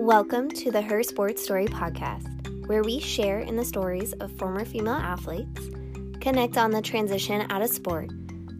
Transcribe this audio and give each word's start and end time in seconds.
Welcome 0.00 0.48
to 0.52 0.70
the 0.70 0.80
Her 0.80 1.02
Sports 1.02 1.44
Story 1.44 1.66
podcast, 1.66 2.66
where 2.66 2.82
we 2.82 3.00
share 3.00 3.40
in 3.40 3.54
the 3.54 3.64
stories 3.66 4.14
of 4.14 4.32
former 4.38 4.64
female 4.64 4.94
athletes, 4.94 5.68
connect 6.22 6.56
on 6.56 6.70
the 6.70 6.80
transition 6.80 7.44
out 7.50 7.60
of 7.60 7.68
sport, 7.68 8.08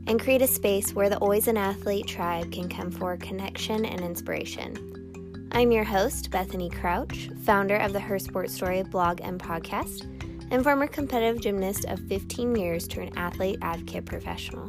and 0.06 0.20
create 0.20 0.42
a 0.42 0.46
space 0.46 0.92
where 0.92 1.08
the 1.08 1.16
Always 1.16 1.48
an 1.48 1.56
Athlete 1.56 2.06
tribe 2.06 2.52
can 2.52 2.68
come 2.68 2.90
for 2.90 3.16
connection 3.16 3.86
and 3.86 4.02
inspiration. 4.02 5.48
I'm 5.52 5.72
your 5.72 5.82
host, 5.82 6.30
Bethany 6.30 6.68
Crouch, 6.68 7.30
founder 7.42 7.76
of 7.76 7.94
the 7.94 8.00
Her 8.00 8.18
Sports 8.18 8.52
Story 8.52 8.82
blog 8.82 9.22
and 9.22 9.40
podcast, 9.40 10.02
and 10.50 10.62
former 10.62 10.88
competitive 10.88 11.40
gymnast 11.40 11.86
of 11.86 12.00
15 12.00 12.54
years 12.54 12.86
turned 12.86 13.16
athlete 13.16 13.58
advocate 13.62 14.04
professional. 14.04 14.68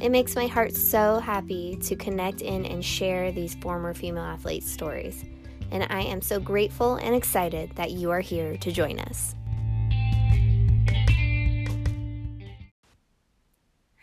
It 0.00 0.10
makes 0.10 0.36
my 0.36 0.46
heart 0.46 0.76
so 0.76 1.18
happy 1.18 1.76
to 1.82 1.96
connect 1.96 2.42
in 2.42 2.64
and 2.64 2.84
share 2.84 3.32
these 3.32 3.56
former 3.56 3.92
female 3.92 4.22
athletes' 4.22 4.70
stories 4.70 5.24
and 5.70 5.86
I 5.90 6.02
am 6.02 6.20
so 6.20 6.40
grateful 6.40 6.96
and 6.96 7.14
excited 7.14 7.76
that 7.76 7.90
you 7.92 8.10
are 8.10 8.20
here 8.20 8.56
to 8.56 8.72
join 8.72 8.98
us. 8.98 9.34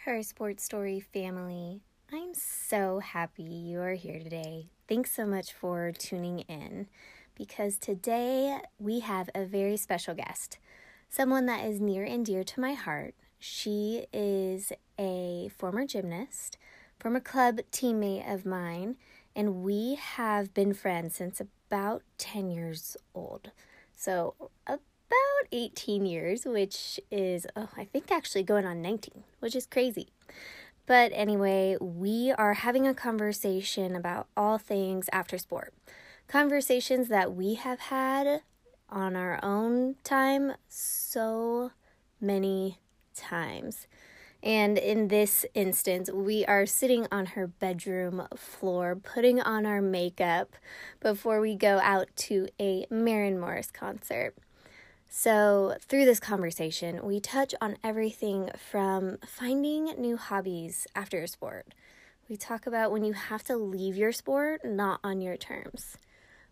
Her 0.05 0.23
Sports 0.23 0.63
Story 0.63 0.99
family, 0.99 1.81
I'm 2.11 2.33
so 2.33 2.99
happy 2.99 3.43
you 3.43 3.81
are 3.81 3.95
here 3.95 4.19
today. 4.19 4.69
Thanks 4.87 5.11
so 5.11 5.25
much 5.25 5.51
for 5.51 5.91
tuning 5.91 6.39
in 6.47 6.87
because 7.35 7.77
today 7.77 8.59
we 8.79 9.01
have 9.01 9.29
a 9.35 9.45
very 9.45 9.75
special 9.75 10.15
guest, 10.15 10.57
someone 11.09 11.45
that 11.47 11.65
is 11.65 11.81
near 11.81 12.05
and 12.05 12.25
dear 12.25 12.45
to 12.45 12.61
my 12.61 12.73
heart. 12.73 13.13
She 13.37 14.05
is 14.13 14.71
a 14.97 15.49
former 15.57 15.85
gymnast, 15.85 16.57
former 16.99 17.19
club 17.19 17.59
teammate 17.71 18.33
of 18.33 18.45
mine, 18.45 18.95
and 19.35 19.61
we 19.63 19.95
have 19.95 20.53
been 20.53 20.73
friends 20.73 21.15
since 21.15 21.41
about 21.67 22.03
10 22.17 22.49
years 22.49 22.97
old. 23.13 23.51
So, 23.95 24.35
about 24.65 24.81
18 25.51 26.05
years, 26.05 26.45
which 26.45 26.99
is, 27.11 27.47
oh, 27.55 27.69
I 27.75 27.85
think 27.85 28.11
actually 28.11 28.43
going 28.43 28.65
on 28.65 28.81
19, 28.81 29.23
which 29.39 29.55
is 29.55 29.65
crazy. 29.65 30.09
But 30.85 31.11
anyway, 31.13 31.77
we 31.81 32.31
are 32.31 32.53
having 32.53 32.87
a 32.87 32.93
conversation 32.93 33.95
about 33.95 34.27
all 34.37 34.57
things 34.57 35.09
after 35.11 35.37
sport. 35.37 35.73
Conversations 36.27 37.09
that 37.09 37.33
we 37.33 37.55
have 37.55 37.79
had 37.79 38.41
on 38.89 39.15
our 39.15 39.39
own 39.43 39.95
time 40.03 40.53
so 40.69 41.71
many 42.21 42.79
times. 43.13 43.87
And 44.43 44.77
in 44.77 45.07
this 45.07 45.45
instance, 45.53 46.11
we 46.11 46.45
are 46.45 46.65
sitting 46.65 47.07
on 47.11 47.27
her 47.27 47.47
bedroom 47.47 48.27
floor, 48.35 48.95
putting 48.95 49.41
on 49.41 49.65
our 49.65 49.81
makeup 49.81 50.55
before 50.99 51.41
we 51.41 51.55
go 51.55 51.79
out 51.81 52.07
to 52.17 52.47
a 52.59 52.85
Maren 52.89 53.39
Morris 53.39 53.71
concert. 53.71 54.35
So, 55.09 55.75
through 55.81 56.05
this 56.05 56.19
conversation, 56.19 57.03
we 57.03 57.19
touch 57.19 57.55
on 57.61 57.77
everything 57.83 58.51
from 58.57 59.17
finding 59.25 59.85
new 59.97 60.17
hobbies 60.17 60.85
after 60.95 61.21
a 61.23 61.27
sport. 61.27 61.73
We 62.29 62.35
talk 62.35 62.67
about 62.67 62.91
when 62.91 63.05
you 63.05 63.13
have 63.13 63.43
to 63.45 63.55
leave 63.55 63.95
your 63.95 64.11
sport 64.11 64.65
not 64.65 64.99
on 65.03 65.21
your 65.21 65.37
terms. 65.37 65.97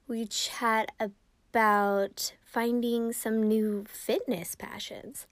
We 0.08 0.26
chat 0.26 0.92
about 1.00 2.34
finding 2.46 3.12
some 3.12 3.44
new 3.44 3.86
fitness 3.90 4.56
passions. 4.56 5.28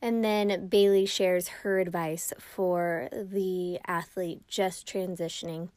And 0.00 0.24
then 0.24 0.68
Bailey 0.68 1.06
shares 1.06 1.48
her 1.48 1.80
advice 1.80 2.32
for 2.38 3.08
the 3.12 3.80
athlete 3.86 4.42
just 4.46 4.86
transitioning 4.86 5.70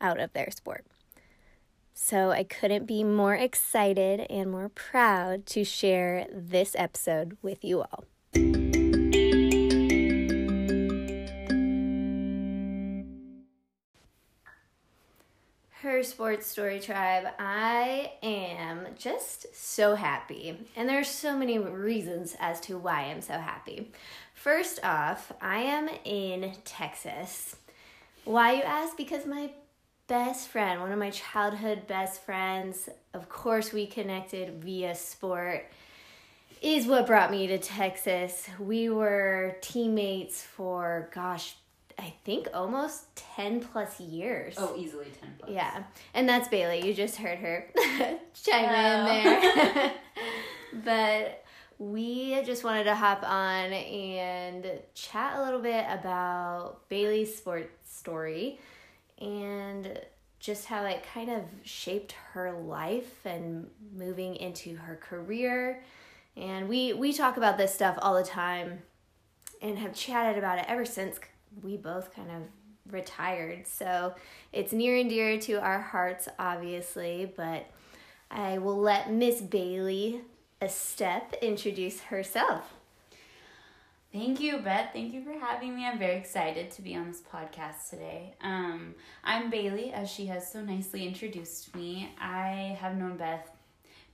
out 0.00 0.18
of 0.18 0.32
their 0.32 0.50
sport. 0.50 0.84
So 1.92 2.30
I 2.30 2.44
couldn't 2.44 2.86
be 2.86 3.02
more 3.02 3.34
excited 3.34 4.20
and 4.30 4.50
more 4.50 4.68
proud 4.68 5.46
to 5.46 5.64
share 5.64 6.26
this 6.32 6.76
episode 6.78 7.36
with 7.42 7.64
you 7.64 7.82
all. 7.82 8.04
Her 15.82 16.02
Sports 16.02 16.48
Story 16.48 16.80
Tribe, 16.80 17.28
I 17.38 18.10
am 18.20 18.88
just 18.98 19.46
so 19.54 19.94
happy. 19.94 20.58
And 20.74 20.88
there's 20.88 21.06
so 21.06 21.38
many 21.38 21.56
reasons 21.56 22.34
as 22.40 22.60
to 22.62 22.76
why 22.76 23.02
I'm 23.02 23.22
so 23.22 23.34
happy. 23.34 23.92
First 24.34 24.80
off, 24.82 25.30
I 25.40 25.58
am 25.58 25.88
in 26.04 26.52
Texas. 26.64 27.54
Why 28.24 28.54
you 28.54 28.62
ask? 28.62 28.96
Because 28.96 29.24
my 29.24 29.50
best 30.08 30.48
friend, 30.48 30.80
one 30.80 30.90
of 30.90 30.98
my 30.98 31.10
childhood 31.10 31.86
best 31.86 32.22
friends, 32.22 32.88
of 33.14 33.28
course 33.28 33.72
we 33.72 33.86
connected 33.86 34.60
via 34.60 34.96
sport, 34.96 35.64
is 36.60 36.88
what 36.88 37.06
brought 37.06 37.30
me 37.30 37.46
to 37.46 37.58
Texas. 37.58 38.48
We 38.58 38.88
were 38.90 39.56
teammates 39.60 40.42
for 40.42 41.08
gosh, 41.14 41.54
I 41.98 42.12
think 42.24 42.48
almost 42.54 43.16
10 43.16 43.60
plus 43.60 43.98
years. 43.98 44.54
Oh, 44.56 44.74
easily 44.76 45.06
10 45.20 45.34
plus. 45.38 45.50
Yeah. 45.50 45.82
And 46.14 46.28
that's 46.28 46.48
Bailey. 46.48 46.86
You 46.86 46.94
just 46.94 47.16
heard 47.16 47.38
her 47.38 47.66
chime 48.34 48.64
in 48.64 49.00
oh. 49.00 49.70
there. 49.74 49.92
but 50.84 51.44
we 51.78 52.40
just 52.44 52.64
wanted 52.64 52.84
to 52.84 52.94
hop 52.94 53.22
on 53.24 53.72
and 53.72 54.66
chat 54.94 55.38
a 55.38 55.42
little 55.42 55.60
bit 55.60 55.86
about 55.88 56.88
Bailey's 56.88 57.36
sports 57.36 57.96
story 57.98 58.60
and 59.18 59.98
just 60.38 60.66
how 60.66 60.84
it 60.84 61.04
kind 61.12 61.30
of 61.30 61.42
shaped 61.64 62.12
her 62.32 62.52
life 62.52 63.26
and 63.26 63.68
moving 63.96 64.36
into 64.36 64.76
her 64.76 64.96
career. 64.96 65.82
And 66.36 66.68
we 66.68 66.92
we 66.92 67.12
talk 67.12 67.36
about 67.36 67.58
this 67.58 67.74
stuff 67.74 67.98
all 68.00 68.14
the 68.14 68.22
time 68.22 68.82
and 69.60 69.78
have 69.78 69.94
chatted 69.94 70.38
about 70.38 70.58
it 70.58 70.66
ever 70.68 70.84
since 70.84 71.18
we 71.62 71.76
both 71.76 72.14
kind 72.14 72.30
of 72.30 72.42
retired. 72.92 73.66
So 73.66 74.14
it's 74.52 74.72
near 74.72 74.96
and 74.96 75.08
dear 75.08 75.38
to 75.40 75.54
our 75.54 75.80
hearts, 75.80 76.28
obviously, 76.38 77.32
but 77.36 77.70
I 78.30 78.58
will 78.58 78.78
let 78.78 79.10
Miss 79.10 79.40
Bailey 79.40 80.22
Estep 80.60 81.40
introduce 81.40 82.00
herself. 82.00 82.74
Thank 84.12 84.40
you, 84.40 84.58
Beth. 84.58 84.90
Thank 84.94 85.12
you 85.12 85.22
for 85.22 85.38
having 85.38 85.76
me. 85.76 85.84
I'm 85.84 85.98
very 85.98 86.16
excited 86.16 86.70
to 86.72 86.82
be 86.82 86.96
on 86.96 87.08
this 87.08 87.20
podcast 87.20 87.90
today. 87.90 88.34
Um, 88.40 88.94
I'm 89.22 89.50
Bailey, 89.50 89.92
as 89.92 90.10
she 90.10 90.26
has 90.26 90.50
so 90.50 90.62
nicely 90.62 91.06
introduced 91.06 91.76
me. 91.76 92.10
I 92.18 92.78
have 92.80 92.96
known 92.96 93.18
Beth 93.18 93.50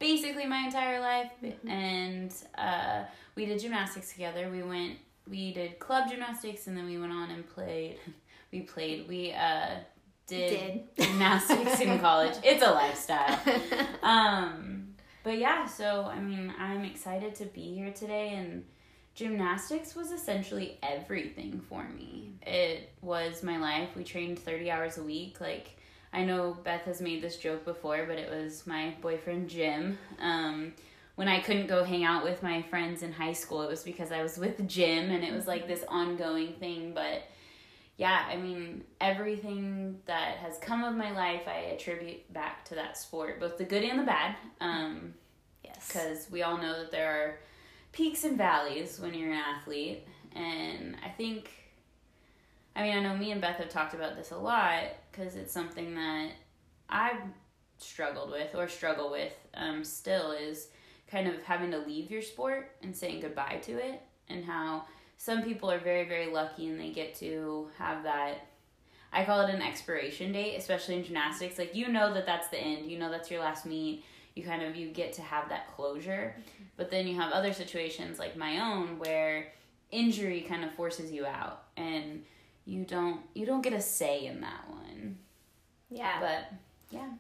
basically 0.01 0.47
my 0.47 0.59
entire 0.59 1.01
life, 1.01 1.31
mm-hmm. 1.43 1.69
and 1.69 2.35
uh, 2.59 3.05
we 3.37 3.47
did 3.47 3.61
gymnastics 3.61 4.13
together. 4.13 4.51
We 4.51 4.63
went 4.63 4.99
we 5.29 5.53
did 5.53 5.79
club 5.79 6.09
gymnastics 6.11 6.67
and 6.67 6.77
then 6.77 6.87
we 6.87 6.99
went 6.99 7.13
on 7.13 7.31
and 7.31 7.49
played 7.49 7.97
we 8.53 8.61
played 8.61 9.09
we 9.09 9.33
uh 9.33 9.77
did, 10.27 10.87
did. 10.97 11.07
gymnastics 11.07 11.81
in 11.81 11.99
college. 11.99 12.35
It's 12.43 12.63
a 12.63 12.71
lifestyle. 12.71 13.39
Um 14.03 14.89
but 15.23 15.39
yeah 15.39 15.65
so 15.65 16.05
i 16.05 16.21
mean 16.21 16.53
i'm 16.59 16.85
excited 16.85 17.35
to 17.35 17.47
be 17.47 17.75
here 17.75 17.91
today 17.93 18.35
and 18.35 18.63
gymnastics 19.15 19.95
was 19.95 20.11
essentially 20.11 20.79
everything 20.83 21.61
for 21.69 21.85
me. 21.89 22.33
It 22.43 22.91
was 23.01 23.43
my 23.43 23.57
life. 23.59 23.91
We 23.97 24.03
trained 24.05 24.39
30 24.39 24.71
hours 24.71 24.99
a 24.99 25.03
week. 25.03 25.41
Like 25.41 25.77
i 26.13 26.23
know 26.25 26.57
beth 26.63 26.83
has 26.83 27.01
made 27.01 27.21
this 27.23 27.37
joke 27.39 27.65
before 27.65 28.05
but 28.07 28.19
it 28.19 28.31
was 28.31 28.67
my 28.67 28.95
boyfriend 29.01 29.49
jim 29.49 29.99
um 30.21 30.73
when 31.17 31.29
I 31.29 31.41
couldn't 31.41 31.69
go 31.69 31.85
hang 31.85 32.05
out 32.05 32.25
with 32.25 32.43
my 32.43 32.63
friends 32.63 33.03
in 33.03 33.13
high 33.13 33.33
school, 33.33 33.63
it 33.63 33.71
was 33.71 33.83
because 33.83 34.11
I 34.11 34.23
was 34.23 34.37
with 34.37 34.67
Jim 34.69 35.11
and 35.11 35.23
it 35.23 35.33
was 35.33 35.47
like 35.47 35.69
this 35.69 35.85
ongoing 35.89 36.55
thing. 36.55 36.93
But 36.93 37.23
yeah, 37.97 38.25
I 38.29 38.37
mean, 38.37 38.83
everything 39.01 40.01
that 40.07 40.39
has 40.39 40.59
come 40.59 40.83
of 40.83 40.97
my 40.97 41.13
life, 41.13 41.43
I 41.47 41.73
attribute 41.75 42.33
back 42.33 42.65
to 42.67 42.75
that 42.75 42.97
sport, 42.97 43.39
both 43.39 43.57
the 43.59 43.65
good 43.65 43.85
and 43.85 44.01
the 44.01 44.05
bad. 44.05 44.35
Um, 44.61 45.15
yes. 45.63 45.87
Because 45.87 46.29
we 46.31 46.43
all 46.43 46.57
know 46.57 46.81
that 46.81 46.91
there 46.91 47.11
are 47.11 47.39
peaks 47.93 48.25
and 48.25 48.37
valleys 48.37 48.99
when 48.99 49.15
you're 49.15 49.31
an 49.33 49.39
athlete. 49.39 50.05
And 50.35 50.97
I 51.05 51.11
think, 51.11 51.53
I 52.75 52.83
mean, 52.83 52.97
I 52.97 53.01
know 53.01 53.17
me 53.17 53.31
and 53.31 53.41
Beth 53.41 53.59
have 53.59 53.69
talked 53.69 53.95
about 53.95 54.17
this 54.17 54.33
a 54.33 54.37
lot 54.37 54.83
because 55.13 55.37
it's 55.37 55.53
something 55.53 55.95
that 55.95 56.31
I've 56.89 57.23
struggled 57.79 58.33
with 58.33 58.57
or 58.57 58.67
struggle 58.67 59.13
with 59.13 59.35
um, 59.55 59.85
still 59.85 60.33
is 60.33 60.69
kind 61.11 61.29
of 61.29 61.43
having 61.43 61.71
to 61.71 61.79
leave 61.79 62.11
your 62.11 62.23
sport 62.23 62.73
and 62.83 62.97
saying 62.97 63.21
goodbye 63.21 63.61
to 63.63 63.73
it 63.73 64.03
and 64.29 64.45
how 64.45 64.85
some 65.17 65.43
people 65.43 65.71
are 65.71 65.79
very 65.79 66.09
very 66.09 66.27
lucky 66.27 66.69
and 66.69 66.81
they 66.81 66.91
get 66.91 67.15
to 67.15 67.69
have 67.79 68.03
that 68.03 68.47
I 69.15 69.25
call 69.25 69.43
it 69.43 69.55
an 69.55 69.63
expiration 69.63 70.33
date, 70.33 70.57
especially 70.57 70.97
in 70.97 71.05
gymnastics. 71.05 71.57
Like 71.57 71.75
you 71.75 71.89
know 71.89 72.13
that 72.13 72.27
that's 72.27 72.49
the 72.49 72.59
end. 72.59 72.91
You 72.91 72.99
know 72.99 73.11
that's 73.11 73.31
your 73.31 73.41
last 73.41 73.65
meet. 73.65 74.05
You 74.35 74.43
kind 74.43 74.63
of 74.63 74.75
you 74.75 74.89
get 74.89 75.13
to 75.15 75.23
have 75.23 75.49
that 75.51 75.75
closure. 75.77 76.35
Mm-hmm. 76.37 76.65
But 76.77 76.91
then 76.91 77.07
you 77.07 77.15
have 77.15 77.33
other 77.33 77.53
situations 77.53 78.19
like 78.19 78.37
my 78.37 78.59
own 78.59 78.99
where 78.99 79.53
injury 79.93 80.41
kind 80.41 80.65
of 80.65 80.75
forces 80.75 81.13
you 81.13 81.25
out 81.25 81.65
and 81.77 82.25
you 82.65 82.85
don't 82.85 83.21
you 83.35 83.47
don't 83.47 83.63
get 83.63 83.73
a 83.73 83.81
say 83.81 84.27
in 84.27 84.41
that 84.41 84.69
one. 84.69 85.19
Yeah. 85.89 86.19
But 86.21 86.53
yeah. 86.91 87.11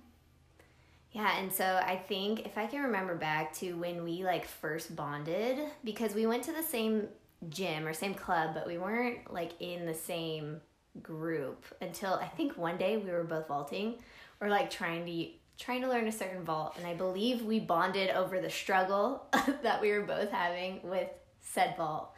Yeah, 1.15 1.39
and 1.39 1.53
so 1.53 1.65
I 1.65 1.95
think 1.95 2.45
if 2.45 2.59
I 2.59 2.67
can 2.67 2.83
remember 2.83 3.15
back 3.15 3.55
to 3.55 3.75
when 3.75 4.03
we 4.03 4.25
like 4.25 4.47
first 4.47 4.97
bonded, 4.97 5.61
because 5.85 6.13
we 6.13 6.27
went 6.27 6.43
to 6.45 6.53
the 6.53 6.63
same 6.63 7.07
gym 7.49 7.87
or 7.87 7.93
same 7.93 8.15
club, 8.15 8.51
but 8.53 8.67
we 8.67 8.79
weren't 8.79 9.33
like 9.33 9.53
in 9.61 9.87
the 9.87 9.95
same 9.95 10.61
group 11.03 11.65
until 11.81 12.15
I 12.15 12.27
think 12.27 12.59
one 12.59 12.77
day 12.79 12.97
we 12.97 13.13
were 13.13 13.23
both 13.23 13.47
vaulting 13.47 13.95
or 14.41 14.49
like 14.49 14.71
trying 14.71 15.07
to 15.07 15.29
trying 15.57 15.83
to 15.83 15.89
learn 15.89 16.09
a 16.09 16.13
certain 16.13 16.43
vault, 16.43 16.75
and 16.79 16.85
I 16.85 16.95
believe 16.95 17.43
we 17.43 17.61
bonded 17.61 18.11
over 18.11 18.41
the 18.41 18.51
struggle 18.51 19.25
that 19.63 19.81
we 19.81 19.93
were 19.93 20.03
both 20.03 20.33
having 20.33 20.81
with 20.83 21.09
said 21.41 21.77
vault, 21.77 22.11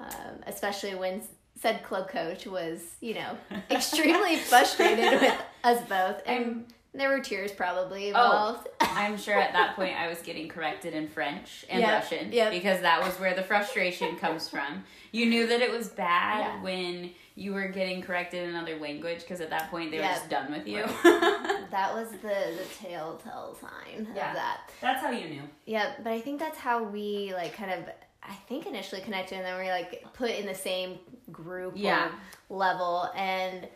um, 0.00 0.42
especially 0.46 0.94
when 0.94 1.22
said 1.58 1.82
club 1.82 2.10
coach 2.10 2.46
was 2.46 2.96
you 3.00 3.14
know 3.14 3.38
extremely 3.70 4.36
frustrated 4.36 5.18
with 5.18 5.40
us 5.64 5.80
both 5.88 6.20
and. 6.26 6.66
There 6.94 7.10
were 7.10 7.20
tears 7.20 7.52
probably 7.52 8.06
oh, 8.06 8.08
involved. 8.08 8.68
Oh, 8.80 8.86
I'm 8.94 9.18
sure 9.18 9.34
at 9.38 9.52
that 9.52 9.76
point 9.76 9.94
I 9.96 10.08
was 10.08 10.18
getting 10.20 10.48
corrected 10.48 10.94
in 10.94 11.08
French 11.08 11.64
and 11.68 11.80
Yep, 11.80 11.90
Russian 11.92 12.32
yep. 12.32 12.50
because 12.50 12.80
that 12.80 13.02
was 13.02 13.14
where 13.20 13.34
the 13.34 13.42
frustration 13.42 14.16
comes 14.16 14.48
from. 14.48 14.84
You 15.12 15.26
knew 15.26 15.46
that 15.46 15.60
it 15.60 15.70
was 15.70 15.88
bad 15.88 16.40
Yeah. 16.40 16.62
when 16.62 17.10
you 17.34 17.52
were 17.52 17.68
getting 17.68 18.02
corrected 18.02 18.42
in 18.42 18.50
another 18.50 18.76
language 18.78 19.20
because 19.20 19.40
at 19.40 19.50
that 19.50 19.70
point 19.70 19.90
they 19.90 19.98
were 19.98 20.04
just 20.04 20.28
done 20.28 20.50
with 20.50 20.66
you. 20.66 20.82
that 21.04 21.94
was 21.94 22.10
the 22.10 22.56
the 22.56 22.64
telltale 22.88 23.56
sign 23.60 24.08
Yeah. 24.14 24.30
of 24.30 24.36
that. 24.36 24.70
That's 24.80 25.02
how 25.02 25.10
you 25.10 25.28
knew. 25.28 25.42
Yeah, 25.66 25.92
but 26.02 26.12
I 26.12 26.20
think 26.20 26.40
that's 26.40 26.58
how 26.58 26.82
we 26.82 27.32
like 27.34 27.52
kind 27.54 27.70
of 27.70 27.84
I 28.22 28.34
think 28.48 28.66
initially 28.66 29.00
connected 29.02 29.36
and 29.36 29.44
then 29.46 29.58
we 29.58 29.68
are 29.68 29.72
like 29.72 30.04
put 30.14 30.30
in 30.30 30.46
the 30.46 30.54
same 30.54 30.98
group 31.30 31.74
Yeah. 31.76 32.10
or 32.48 32.56
level 32.58 33.10
and 33.14 33.68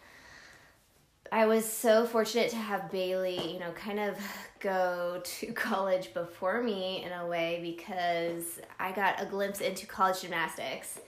I 1.32 1.46
was 1.46 1.64
so 1.64 2.04
fortunate 2.04 2.50
to 2.50 2.56
have 2.56 2.90
Bailey, 2.90 3.54
you 3.54 3.58
know, 3.58 3.72
kind 3.72 3.98
of 3.98 4.18
go 4.60 5.22
to 5.24 5.46
college 5.54 6.12
before 6.12 6.62
me 6.62 7.02
in 7.02 7.10
a 7.10 7.26
way 7.26 7.58
because 7.62 8.60
I 8.78 8.92
got 8.92 9.20
a 9.20 9.24
glimpse 9.24 9.62
into 9.62 9.86
college 9.86 10.20
gymnastics. 10.20 11.00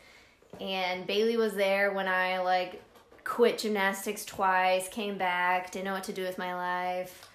And 0.63 1.07
Bailey 1.07 1.37
was 1.37 1.53
there 1.53 1.93
when 1.93 2.09
I 2.09 2.39
like 2.39 2.83
quit 3.25 3.59
gymnastics 3.59 4.25
twice, 4.25 4.89
came 4.89 5.19
back, 5.19 5.71
didn't 5.71 5.85
know 5.85 5.93
what 5.93 6.05
to 6.05 6.13
do 6.15 6.23
with 6.23 6.39
my 6.39 6.55
life. 6.55 7.29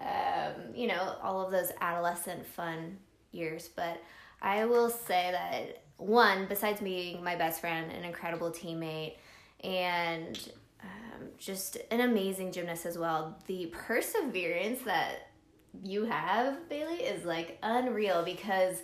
Um, 0.00 0.74
you 0.74 0.88
know, 0.88 1.14
all 1.22 1.46
of 1.46 1.52
those 1.52 1.70
adolescent 1.80 2.44
fun 2.44 2.98
years. 3.30 3.68
But 3.68 4.02
I 4.40 4.64
will 4.64 4.90
say 4.90 5.28
that 5.30 5.84
one, 5.96 6.46
besides 6.48 6.80
being 6.80 7.22
my 7.22 7.36
best 7.36 7.60
friend, 7.60 7.92
an 7.92 8.02
incredible 8.02 8.50
teammate, 8.50 9.14
and 9.62 10.50
just 11.38 11.78
an 11.90 12.00
amazing 12.00 12.52
gymnast 12.52 12.86
as 12.86 12.98
well, 12.98 13.38
the 13.46 13.66
perseverance 13.72 14.82
that 14.82 15.28
you 15.82 16.04
have, 16.04 16.68
Bailey, 16.68 16.96
is 16.96 17.24
like 17.24 17.58
unreal 17.62 18.22
because 18.24 18.82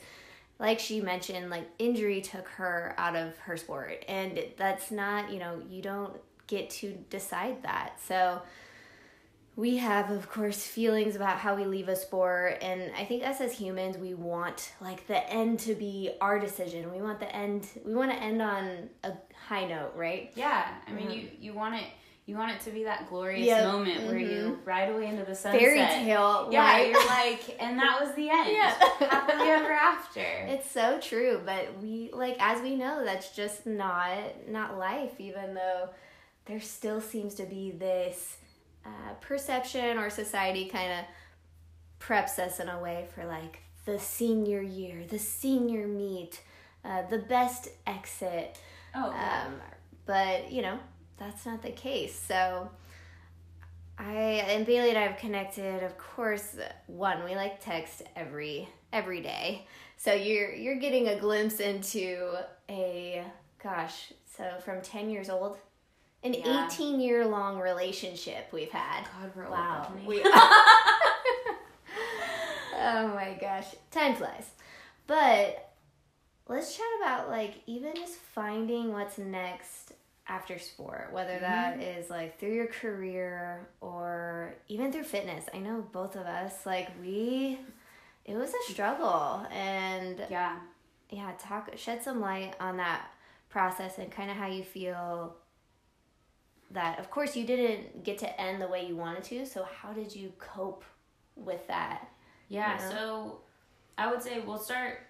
like 0.59 0.79
she 0.79 1.01
mentioned, 1.01 1.51
like 1.51 1.69
injury 1.79 2.21
took 2.21 2.49
her 2.49 2.95
out 2.99 3.15
of 3.15 3.37
her 3.39 3.57
sport. 3.57 4.05
And 4.09 4.43
that's 4.57 4.91
not, 4.91 5.31
you 5.33 5.39
know, 5.39 5.63
you 5.69 5.83
don't 5.83 6.17
get 6.47 6.71
to 6.71 6.93
decide 7.11 7.63
that. 7.63 8.01
So 8.05 8.43
we 9.55 9.77
have, 9.79 10.11
of 10.11 10.31
course, 10.31 10.65
feelings 10.65 11.17
about 11.17 11.39
how 11.39 11.55
we 11.55 11.65
leave 11.65 11.89
a 11.89 11.97
sport. 11.97 12.59
And 12.63 12.93
I 12.97 13.05
think 13.05 13.25
us 13.25 13.41
as 13.41 13.53
humans, 13.53 13.99
we 13.99 14.15
want 14.15 14.73
like 14.81 15.07
the 15.07 15.29
end 15.31 15.61
to 15.61 15.75
be 15.75 16.11
our 16.21 16.41
decision. 16.41 16.93
We 16.93 17.03
want 17.03 17.21
the 17.21 17.35
end, 17.35 17.69
we 17.85 17.95
want 17.95 18.11
to 18.11 18.17
end 18.17 18.43
on 18.43 18.89
a 19.05 19.13
high 19.49 19.67
note, 19.67 19.93
right? 19.95 20.33
Yeah, 20.35 20.75
I 20.87 20.93
mean 20.93 21.07
mm-hmm. 21.07 21.13
you 21.13 21.29
you 21.41 21.53
want 21.55 21.77
it 21.77 21.87
you 22.29 22.37
want 22.37 22.53
it 22.53 22.61
to 22.61 22.71
be 22.71 22.85
that 22.85 23.09
glorious 23.09 23.47
Yep. 23.47 23.65
moment 23.73 24.07
where 24.07 24.19
you 24.19 24.59
ride 24.67 24.91
away 24.91 25.07
into 25.09 25.25
the 25.25 25.35
sunset. 25.35 25.61
Mm-hmm. 25.63 25.75
Fairy 25.77 26.05
tale, 26.05 26.49
Yeah, 26.53 26.61
right? 26.73 26.89
you're 26.91 27.07
like, 27.07 27.57
and 27.59 27.79
that 27.79 27.99
was 28.01 28.15
the 28.15 28.29
end. 28.29 28.51
Yeah. 28.53 28.75
Happily 29.09 29.49
ever 29.49 29.73
after. 29.73 30.21
It's 30.55 30.71
so 30.71 31.01
true, 31.01 31.41
but 31.45 31.79
we 31.81 32.11
like 32.13 32.37
as 32.39 32.61
we 32.61 32.77
know 32.77 33.03
that's 33.05 33.35
just 33.35 33.67
not 33.67 34.19
not 34.47 34.77
life 34.79 35.19
even 35.19 35.55
though 35.55 35.89
there 36.45 36.61
still 36.61 37.01
seems 37.01 37.35
to 37.37 37.45
be 37.45 37.71
this 37.71 38.37
uh, 38.85 39.15
perception 39.23 39.97
or 39.99 40.11
society 40.11 40.67
kind 40.69 40.93
of 41.01 41.05
preps 41.99 42.39
us 42.39 42.61
in 42.61 42.69
a 42.69 42.79
way 42.81 43.07
for 43.15 43.25
like 43.25 43.61
the 43.87 43.99
senior 43.99 44.61
year, 44.61 45.03
the 45.09 45.19
senior 45.19 45.87
meet, 45.87 46.43
uh, 46.85 47.03
the 47.09 47.19
best 47.19 47.69
exit. 47.87 48.59
oh, 48.95 49.11
yeah. 49.13 49.45
Um, 49.47 49.55
but 50.05 50.53
you 50.53 50.61
know 50.63 50.79
that's 51.19 51.45
not 51.47 51.63
the 51.63 51.71
case. 51.71 52.15
So 52.19 52.69
I 53.99 54.13
and 54.49 54.65
Bailey 54.67 54.91
and 54.91 54.99
I 54.99 55.03
have 55.07 55.19
connected. 55.19 55.83
Of 55.83 55.97
course, 55.99 56.57
one 56.87 57.25
we 57.25 57.35
like 57.35 57.61
text 57.63 58.03
every 58.17 58.69
every 58.93 59.21
day. 59.21 59.67
So 59.97 60.13
you're 60.13 60.53
you're 60.55 60.77
getting 60.79 61.09
a 61.09 61.19
glimpse 61.19 61.61
into 61.61 62.37
a 62.71 63.25
gosh. 63.63 64.13
So 64.37 64.45
from 64.65 64.81
ten 64.83 65.11
years 65.11 65.29
old, 65.29 65.57
an 66.23 66.35
Yeah. 66.35 66.67
eighteen 66.67 67.01
year 67.01 67.27
long 67.27 67.59
relationship 67.59 68.49
we've 68.53 68.71
had. 68.71 69.05
God, 69.21 69.33
we're 69.35 69.51
Wow. 69.51 69.89
old. 69.93 70.07
We 70.07 70.23
oh 72.81 73.09
my 73.15 73.37
gosh, 73.41 73.67
time 73.91 74.15
flies. 74.15 74.51
But 75.07 75.73
let's 76.47 76.77
chat 76.77 76.87
about 77.01 77.29
like 77.31 77.55
even 77.67 77.95
just 77.97 78.15
finding 78.15 78.93
what's 78.93 79.19
next 79.19 79.93
after 80.29 80.59
sport, 80.59 81.09
whether 81.13 81.39
that 81.39 81.81
is 81.81 82.11
like 82.11 82.39
through 82.39 82.53
your 82.55 82.67
career 82.67 83.69
or 83.81 84.55
even 84.69 84.93
through 84.93 85.05
fitness. 85.05 85.47
I 85.55 85.59
know 85.59 85.85
both 85.93 86.17
of 86.17 86.27
us 86.27 86.67
like 86.67 86.89
we 87.01 87.59
it 88.25 88.37
was 88.37 88.51
a 88.51 88.73
struggle 88.73 89.47
and 89.51 90.23
yeah. 90.31 90.59
yeah, 91.11 91.33
talk 91.39 91.71
shed 91.77 92.03
some 92.03 92.21
light 92.21 92.55
on 92.61 92.77
that 92.77 93.07
process 93.49 93.97
and 93.99 94.11
kind 94.11 94.31
of 94.31 94.37
how 94.37 94.47
you 94.47 94.63
feel 94.63 95.35
that 96.73 96.99
of 96.99 97.11
course 97.11 97.35
you 97.35 97.47
didn't 97.47 98.05
get 98.05 98.19
to 98.19 98.41
end 98.41 98.61
the 98.61 98.69
way 98.69 98.85
you 98.87 98.97
wanted 98.97 99.25
to, 99.25 99.47
so 99.47 99.67
how 99.81 99.93
did 99.95 100.15
you 100.15 100.33
cope 100.39 100.85
with 101.37 101.67
that? 101.69 102.07
Yeah, 102.49 102.73
Yeah. 102.79 102.91
so 102.91 103.41
I 103.97 104.11
would 104.11 104.23
say 104.23 104.41
we'll 104.41 104.59
start 104.59 105.01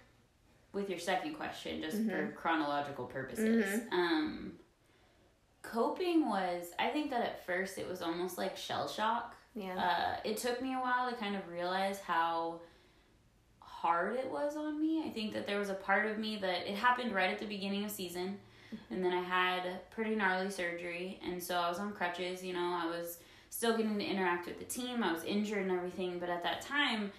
with 0.71 0.89
your 0.89 0.99
second 0.99 1.33
question 1.33 1.81
just 1.81 1.97
Mm-hmm. 1.97 2.09
for 2.09 2.31
chronological 2.37 3.05
purposes. 3.05 3.81
Um, 3.91 4.53
coping 5.61 6.29
was, 6.29 6.65
I 6.77 6.87
think 6.87 7.11
that 7.11 7.21
at 7.21 7.45
first 7.45 7.77
it 7.77 7.87
was 7.87 8.01
almost 8.01 8.37
like 8.37 8.57
shell 8.57 8.87
shock. 8.87 9.35
Yeah. 9.55 9.75
Uh, 9.75 10.19
it 10.23 10.37
took 10.37 10.61
me 10.61 10.73
a 10.73 10.77
while 10.77 11.09
to 11.09 11.15
kind 11.17 11.35
of 11.35 11.47
realize 11.49 11.99
how 11.99 12.61
hard 13.59 14.15
it 14.15 14.29
was 14.29 14.55
on 14.55 14.79
me. 14.79 15.03
I 15.05 15.09
think 15.09 15.33
that 15.33 15.47
there 15.47 15.59
was 15.59 15.69
a 15.69 15.73
part 15.73 16.05
of 16.05 16.17
me 16.17 16.37
that 16.37 16.69
it 16.69 16.75
happened 16.75 17.13
right 17.13 17.29
at 17.29 17.39
the 17.39 17.45
beginning 17.45 17.85
of 17.85 17.91
season. 17.91 18.37
Mm-hmm. 18.73 18.93
And 18.93 19.03
then 19.03 19.13
I 19.13 19.21
had 19.21 19.89
pretty 19.91 20.15
gnarly 20.15 20.49
surgery. 20.49 21.19
And 21.25 21.41
so 21.41 21.55
I 21.55 21.69
was 21.69 21.79
on 21.79 21.93
crutches. 21.93 22.43
You 22.43 22.53
know, 22.53 22.79
I 22.81 22.85
was 22.85 23.19
still 23.49 23.75
getting 23.75 23.97
to 23.97 24.05
interact 24.05 24.47
with 24.47 24.59
the 24.59 24.65
team. 24.65 25.03
I 25.03 25.11
was 25.11 25.23
injured 25.23 25.63
and 25.63 25.71
everything. 25.71 26.19
But 26.19 26.29
at 26.29 26.43
that 26.43 26.61
time, 26.61 27.11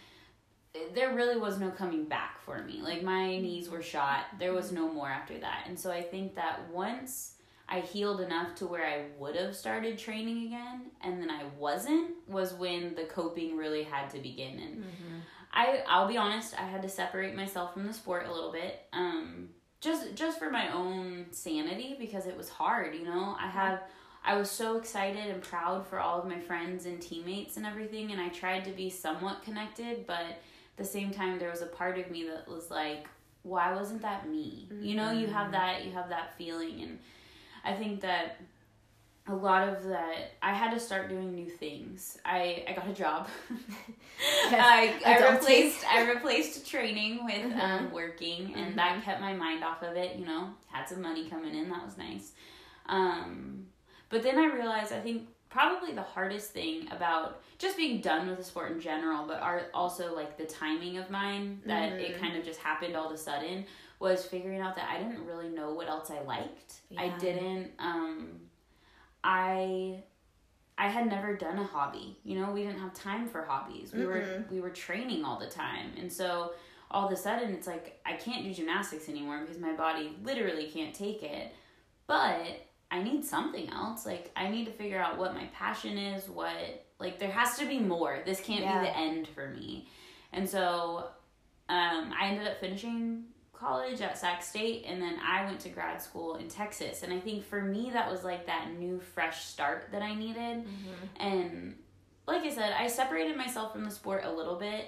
there 0.94 1.14
really 1.14 1.36
was 1.36 1.58
no 1.58 1.70
coming 1.70 2.04
back 2.04 2.40
for 2.42 2.62
me. 2.62 2.80
Like 2.80 3.02
my 3.02 3.24
mm-hmm. 3.24 3.42
knees 3.42 3.68
were 3.68 3.82
shot. 3.82 4.26
There 4.38 4.52
was 4.52 4.66
mm-hmm. 4.66 4.76
no 4.76 4.92
more 4.92 5.08
after 5.08 5.38
that. 5.38 5.64
And 5.66 5.78
so 5.78 5.90
I 5.90 6.02
think 6.02 6.34
that 6.36 6.68
once 6.72 7.32
I 7.70 7.80
healed 7.80 8.20
enough 8.20 8.56
to 8.56 8.66
where 8.66 8.84
I 8.84 9.04
would 9.16 9.36
have 9.36 9.54
started 9.54 9.96
training 9.96 10.46
again 10.46 10.90
and 11.02 11.22
then 11.22 11.30
I 11.30 11.44
wasn't 11.56 12.10
was 12.26 12.52
when 12.52 12.96
the 12.96 13.04
coping 13.04 13.56
really 13.56 13.84
had 13.84 14.10
to 14.10 14.18
begin 14.18 14.58
and 14.58 14.76
mm-hmm. 14.78 15.18
I 15.52 15.82
I'll 15.86 16.08
be 16.08 16.16
honest, 16.16 16.58
I 16.58 16.64
had 16.64 16.82
to 16.82 16.88
separate 16.88 17.36
myself 17.36 17.72
from 17.72 17.86
the 17.86 17.92
sport 17.92 18.26
a 18.26 18.32
little 18.32 18.50
bit. 18.50 18.80
Um 18.92 19.50
just 19.80 20.16
just 20.16 20.38
for 20.38 20.50
my 20.50 20.72
own 20.72 21.26
sanity 21.30 21.96
because 21.98 22.26
it 22.26 22.36
was 22.36 22.48
hard, 22.48 22.94
you 22.94 23.04
know. 23.04 23.36
I 23.38 23.44
mm-hmm. 23.44 23.58
have 23.58 23.80
I 24.24 24.36
was 24.36 24.50
so 24.50 24.76
excited 24.76 25.26
and 25.26 25.40
proud 25.40 25.86
for 25.86 26.00
all 26.00 26.20
of 26.20 26.26
my 26.26 26.40
friends 26.40 26.86
and 26.86 27.00
teammates 27.00 27.56
and 27.56 27.64
everything 27.64 28.10
and 28.10 28.20
I 28.20 28.30
tried 28.30 28.64
to 28.64 28.72
be 28.72 28.90
somewhat 28.90 29.42
connected, 29.44 30.08
but 30.08 30.24
at 30.24 30.40
the 30.76 30.84
same 30.84 31.12
time 31.12 31.38
there 31.38 31.50
was 31.50 31.62
a 31.62 31.66
part 31.66 31.98
of 31.98 32.10
me 32.10 32.24
that 32.24 32.48
was 32.48 32.68
like 32.68 33.06
why 33.42 33.72
wasn't 33.74 34.02
that 34.02 34.28
me? 34.28 34.68
You 34.82 34.96
know, 34.96 35.12
you 35.12 35.26
have 35.28 35.44
mm-hmm. 35.44 35.52
that 35.52 35.84
you 35.84 35.92
have 35.92 36.08
that 36.08 36.36
feeling 36.36 36.82
and 36.82 36.98
I 37.64 37.74
think 37.74 38.00
that 38.00 38.36
a 39.26 39.34
lot 39.34 39.68
of 39.68 39.84
that 39.84 40.32
I 40.42 40.52
had 40.52 40.72
to 40.72 40.80
start 40.80 41.08
doing 41.08 41.34
new 41.34 41.48
things. 41.48 42.18
I 42.24 42.64
I 42.68 42.72
got 42.72 42.88
a 42.88 42.92
job. 42.92 43.28
I, 44.52 44.94
I 45.06 45.30
replaced 45.32 45.84
I 45.86 46.10
replaced 46.14 46.66
training 46.68 47.24
with 47.24 47.52
Mhm. 47.52 47.58
um, 47.60 47.90
working, 47.92 48.54
and 48.54 48.76
that 48.78 49.02
kept 49.04 49.20
my 49.20 49.32
mind 49.32 49.62
off 49.64 49.82
of 49.82 49.96
it. 49.96 50.16
You 50.16 50.26
know, 50.26 50.50
had 50.70 50.88
some 50.88 51.00
money 51.02 51.28
coming 51.28 51.54
in. 51.54 51.68
That 51.70 51.84
was 51.84 51.96
nice. 51.98 52.32
Um, 52.86 53.66
but 54.08 54.22
then 54.22 54.38
I 54.38 54.46
realized 54.46 54.92
I 54.92 55.00
think 55.00 55.28
probably 55.50 55.92
the 55.92 56.02
hardest 56.02 56.52
thing 56.52 56.88
about 56.92 57.42
just 57.58 57.76
being 57.76 58.00
done 58.00 58.28
with 58.28 58.38
the 58.38 58.44
sport 58.44 58.70
in 58.72 58.80
general, 58.80 59.26
but 59.26 59.40
are 59.42 59.64
also 59.74 60.14
like 60.14 60.38
the 60.38 60.46
timing 60.46 60.96
of 60.98 61.10
mine 61.10 61.60
that 61.66 61.92
it 62.00 62.18
kind 62.20 62.36
of 62.36 62.44
just 62.44 62.60
happened 62.60 62.96
all 62.96 63.06
of 63.06 63.12
a 63.12 63.18
sudden 63.18 63.66
was 63.98 64.24
figuring 64.24 64.60
out 64.60 64.76
that 64.76 64.88
I 64.88 65.02
didn't 65.02 65.26
really 65.26 65.48
know 65.48 65.74
what 65.74 65.88
else 65.88 66.10
I 66.10 66.22
liked. 66.22 66.74
I 66.96 67.08
didn't. 67.18 67.72
Um, 67.78 68.28
I 69.22 70.02
I 70.78 70.88
had 70.88 71.08
never 71.08 71.36
done 71.36 71.58
a 71.58 71.64
hobby. 71.64 72.16
You 72.24 72.40
know, 72.40 72.50
we 72.52 72.62
didn't 72.62 72.80
have 72.80 72.94
time 72.94 73.28
for 73.28 73.42
hobbies. 73.42 73.92
We 73.92 74.06
were 74.06 74.44
we 74.50 74.60
were 74.60 74.70
training 74.70 75.24
all 75.24 75.38
the 75.38 75.48
time. 75.48 75.90
And 75.98 76.10
so 76.10 76.52
all 76.90 77.06
of 77.06 77.12
a 77.12 77.16
sudden 77.16 77.52
it's 77.52 77.66
like 77.66 78.00
I 78.06 78.14
can't 78.14 78.44
do 78.44 78.54
gymnastics 78.54 79.08
anymore 79.08 79.40
because 79.40 79.58
my 79.58 79.74
body 79.74 80.16
literally 80.22 80.68
can't 80.68 80.94
take 80.94 81.22
it. 81.22 81.52
But 82.06 82.66
I 82.90 83.02
need 83.02 83.24
something 83.24 83.70
else. 83.70 84.04
Like 84.06 84.30
I 84.36 84.48
need 84.48 84.64
to 84.66 84.72
figure 84.72 84.98
out 84.98 85.18
what 85.18 85.34
my 85.34 85.44
passion 85.54 85.96
is, 85.98 86.28
what 86.28 86.52
like 86.98 87.18
there 87.18 87.30
has 87.30 87.56
to 87.58 87.66
be 87.66 87.78
more. 87.78 88.20
This 88.26 88.40
can't 88.40 88.60
Yeah. 88.62 88.80
be 88.80 88.86
the 88.86 88.96
end 88.96 89.28
for 89.28 89.48
me. 89.48 89.88
And 90.32 90.48
so 90.48 91.06
um, 91.68 92.12
I 92.18 92.26
ended 92.28 92.46
up 92.48 92.58
finishing 92.60 93.24
college 93.52 94.00
at 94.00 94.16
Sac 94.18 94.42
State 94.42 94.84
and 94.86 95.00
then 95.02 95.18
I 95.24 95.44
went 95.44 95.60
to 95.60 95.68
grad 95.68 96.00
school 96.02 96.36
in 96.36 96.48
Texas. 96.48 97.02
And 97.02 97.12
I 97.12 97.20
think 97.20 97.44
for 97.44 97.60
me 97.62 97.90
that 97.92 98.10
was 98.10 98.24
like 98.24 98.46
that 98.46 98.68
new 98.78 98.98
fresh 99.00 99.44
start 99.44 99.88
that 99.92 100.02
I 100.02 100.14
needed. 100.14 100.64
And 101.18 101.76
like 102.26 102.42
I 102.42 102.50
said, 102.50 102.72
I 102.78 102.86
separated 102.86 103.36
myself 103.36 103.72
from 103.72 103.84
the 103.84 103.90
sport 103.90 104.24
a 104.24 104.32
little 104.32 104.56
bit 104.56 104.86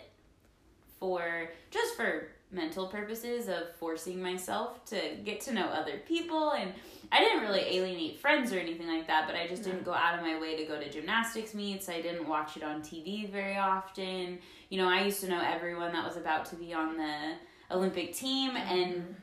for 0.99 1.51
just 1.71 1.97
for 1.97 2.29
mental 2.53 2.87
purposes 2.87 3.49
of 3.49 3.75
forcing 3.79 4.23
myself 4.23 4.85
to 4.85 5.01
get 5.25 5.41
to 5.41 5.55
know 5.55 5.67
other 5.67 5.99
people 6.07 6.51
and 6.53 6.73
I 7.11 7.19
didn't 7.21 7.43
really 7.43 7.61
alienate 7.61 8.21
friends 8.21 8.53
or 8.53 8.59
anything 8.59 8.87
like 8.87 9.07
that, 9.07 9.27
but 9.27 9.37
I 9.37 9.47
just 9.47 9.65
didn't 9.65 9.85
go 9.85 9.93
out 9.93 10.19
of 10.19 10.25
my 10.25 10.41
way 10.41 10.57
to 10.57 10.65
go 10.65 10.81
to 10.81 10.91
gymnastics 10.91 11.53
meets. 11.53 11.91
I 11.91 12.01
didn't 12.01 12.27
watch 12.27 12.57
it 12.57 12.63
on 12.63 12.81
TV 12.81 13.31
very 13.31 13.59
often. 13.59 14.39
You 14.71 14.79
know, 14.79 14.89
I 14.89 15.03
used 15.03 15.21
to 15.21 15.29
know 15.29 15.41
everyone 15.41 15.93
that 15.93 16.07
was 16.07 16.17
about 16.17 16.47
to 16.47 16.57
be 16.57 16.73
on 16.73 16.97
the 16.97 17.35
Olympic 17.71 18.15
team 18.15 18.53
mm-hmm. 18.53 18.75
and 18.75 19.17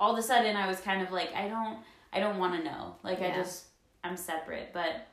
all 0.00 0.12
of 0.12 0.18
a 0.18 0.22
sudden 0.22 0.56
I 0.56 0.66
was 0.66 0.80
kind 0.80 1.02
of 1.02 1.12
like 1.12 1.32
I 1.34 1.48
don't 1.48 1.78
I 2.12 2.20
don't 2.20 2.38
want 2.38 2.54
to 2.56 2.64
know. 2.64 2.96
Like 3.02 3.20
I 3.20 3.30
just 3.30 3.66
I'm 4.02 4.16
separate, 4.16 4.72
but 4.72 5.06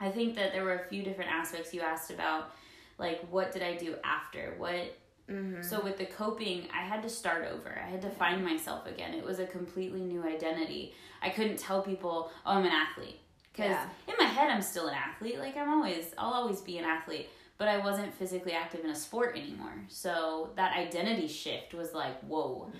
I 0.00 0.10
think 0.10 0.36
that 0.36 0.52
there 0.52 0.64
were 0.64 0.74
a 0.74 0.88
few 0.88 1.02
different 1.02 1.30
aspects 1.30 1.74
you 1.74 1.80
asked 1.80 2.10
about 2.10 2.52
like 2.98 3.20
what 3.30 3.52
did 3.52 3.62
I 3.62 3.76
do 3.76 3.94
after? 4.04 4.54
What 4.58 4.96
Mm-hmm. 5.30 5.62
so 5.62 5.80
with 5.82 5.98
the 5.98 6.06
coping, 6.06 6.68
I 6.74 6.82
had 6.82 7.02
to 7.02 7.08
start 7.08 7.46
over. 7.52 7.80
I 7.84 7.88
had 7.88 8.00
to 8.02 8.10
find 8.10 8.44
myself 8.44 8.86
again. 8.86 9.12
It 9.14 9.24
was 9.24 9.38
a 9.40 9.46
completely 9.46 10.00
new 10.00 10.22
identity. 10.24 10.94
I 11.20 11.30
couldn't 11.30 11.58
tell 11.58 11.82
people, 11.82 12.30
"Oh, 12.46 12.52
I'm 12.52 12.64
an 12.64 12.72
athlete." 12.72 13.20
Cuz 13.54 13.66
Yeah. 13.66 13.88
in 14.06 14.14
my 14.18 14.24
head 14.24 14.50
I'm 14.50 14.62
still 14.62 14.86
an 14.88 14.94
athlete. 14.94 15.38
Like 15.38 15.56
I'm 15.56 15.68
always 15.70 16.14
I'll 16.16 16.32
always 16.32 16.60
be 16.60 16.78
an 16.78 16.84
athlete, 16.84 17.28
but 17.58 17.68
I 17.68 17.78
wasn't 17.78 18.14
physically 18.14 18.52
active 18.52 18.84
in 18.84 18.90
a 18.90 18.94
sport 18.94 19.36
anymore. 19.36 19.84
So 19.88 20.52
that 20.56 20.76
identity 20.76 21.28
shift 21.28 21.74
was 21.74 21.92
like, 21.92 22.20
"Whoa." 22.22 22.72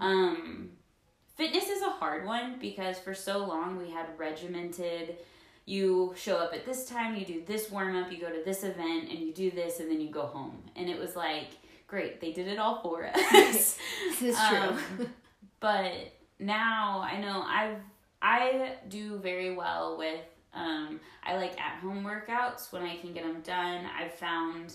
Um 0.00 0.72
fitness 1.36 1.68
is 1.68 1.82
a 1.82 1.90
hard 1.90 2.26
one 2.26 2.58
because 2.58 2.98
for 2.98 3.14
so 3.14 3.38
long 3.38 3.76
we 3.76 3.90
had 3.90 4.06
regimented 4.18 5.16
you 5.66 6.12
show 6.14 6.36
up 6.36 6.52
at 6.52 6.66
this 6.66 6.86
time, 6.86 7.16
you 7.16 7.24
do 7.24 7.42
this 7.46 7.70
warm 7.70 7.96
up, 7.96 8.12
you 8.12 8.18
go 8.20 8.28
to 8.28 8.42
this 8.44 8.64
event, 8.64 9.08
and 9.08 9.18
you 9.18 9.32
do 9.32 9.50
this, 9.50 9.80
and 9.80 9.90
then 9.90 9.98
you 9.98 10.10
go 10.10 10.26
home. 10.26 10.62
And 10.76 10.90
it 10.90 10.98
was 10.98 11.16
like, 11.16 11.52
great, 11.94 12.20
they 12.20 12.32
did 12.32 12.48
it 12.48 12.58
all 12.58 12.82
for 12.82 13.06
us. 13.14 13.78
This 14.18 14.20
is 14.20 14.38
true. 14.48 14.58
Um, 14.58 14.78
but 15.60 15.92
now 16.40 17.06
I 17.08 17.20
know 17.20 17.44
I've 17.46 17.78
I 18.20 18.72
do 18.88 19.18
very 19.18 19.54
well 19.54 19.96
with 19.96 20.20
um, 20.54 20.98
I 21.22 21.36
like 21.36 21.60
at 21.60 21.78
home 21.78 22.04
workouts 22.04 22.72
when 22.72 22.82
I 22.82 22.96
can 22.96 23.12
get 23.12 23.22
them 23.22 23.40
done. 23.42 23.86
I've 23.96 24.14
found 24.14 24.74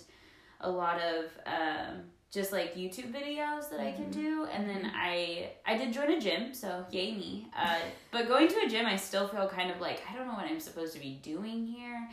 a 0.61 0.69
lot 0.69 1.01
of 1.01 1.25
um, 1.45 2.03
just 2.31 2.53
like 2.53 2.75
YouTube 2.75 3.11
videos 3.11 3.69
that 3.69 3.81
I 3.81 3.91
can 3.91 4.09
do, 4.11 4.47
and 4.53 4.69
then 4.69 4.89
I 4.95 5.51
I 5.65 5.77
did 5.77 5.91
join 5.91 6.11
a 6.11 6.21
gym, 6.21 6.53
so 6.53 6.85
yay 6.89 7.11
me. 7.11 7.47
Uh, 7.57 7.79
but 8.11 8.29
going 8.29 8.47
to 8.47 8.65
a 8.65 8.69
gym, 8.69 8.85
I 8.85 8.95
still 8.95 9.27
feel 9.27 9.49
kind 9.49 9.71
of 9.71 9.81
like 9.81 10.01
I 10.09 10.15
don't 10.15 10.25
know 10.25 10.35
what 10.35 10.45
I'm 10.45 10.61
supposed 10.61 10.93
to 10.93 10.99
be 11.01 11.19
doing 11.21 11.65
here. 11.65 12.07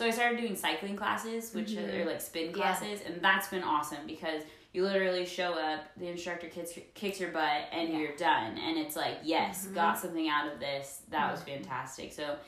So 0.00 0.06
I 0.06 0.10
started 0.12 0.38
doing 0.38 0.56
cycling 0.56 0.96
classes, 0.96 1.52
which 1.52 1.76
are 1.76 1.80
mm-hmm. 1.82 2.08
like 2.08 2.22
spin 2.22 2.46
Yeah. 2.46 2.52
classes, 2.52 3.02
and 3.04 3.20
that's 3.20 3.48
been 3.48 3.62
awesome 3.62 4.06
because 4.06 4.42
you 4.72 4.82
literally 4.82 5.26
show 5.26 5.52
up, 5.52 5.90
the 5.98 6.08
instructor 6.08 6.46
kicks 6.46 6.72
kicks 6.94 7.20
your 7.20 7.32
butt, 7.32 7.68
and 7.70 7.90
Yeah. 7.90 7.98
you're 7.98 8.16
done. 8.16 8.56
And 8.56 8.78
it's 8.78 8.96
like, 8.96 9.18
yes, 9.22 9.66
mm-hmm. 9.66 9.74
got 9.74 9.98
something 9.98 10.26
out 10.26 10.50
of 10.50 10.58
this. 10.58 11.02
That 11.10 11.30
was 11.30 11.42
fantastic. 11.42 12.14
So 12.14 12.38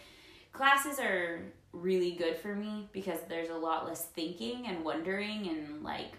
classes 0.54 0.98
are 0.98 1.42
really 1.74 2.12
good 2.12 2.38
for 2.38 2.54
me 2.54 2.88
because 2.90 3.18
there's 3.28 3.50
a 3.50 3.58
lot 3.58 3.86
less 3.86 4.06
thinking 4.06 4.66
and 4.66 4.82
wondering 4.82 5.46
and 5.48 5.82
like, 5.82 6.16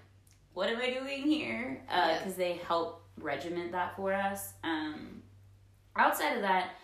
what 0.53 0.69
am 0.69 0.77
I 0.77 0.91
doing 0.93 1.23
here? 1.23 1.81
Uh, 1.89 2.09
yeah. 2.09 2.17
Because 2.19 2.35
they 2.35 2.59
help 2.67 3.01
regiment 3.17 3.71
that 3.71 3.95
for 3.95 4.13
us. 4.13 4.53
Um, 4.63 5.23
outside 5.95 6.35
of 6.35 6.43
that, 6.43 6.75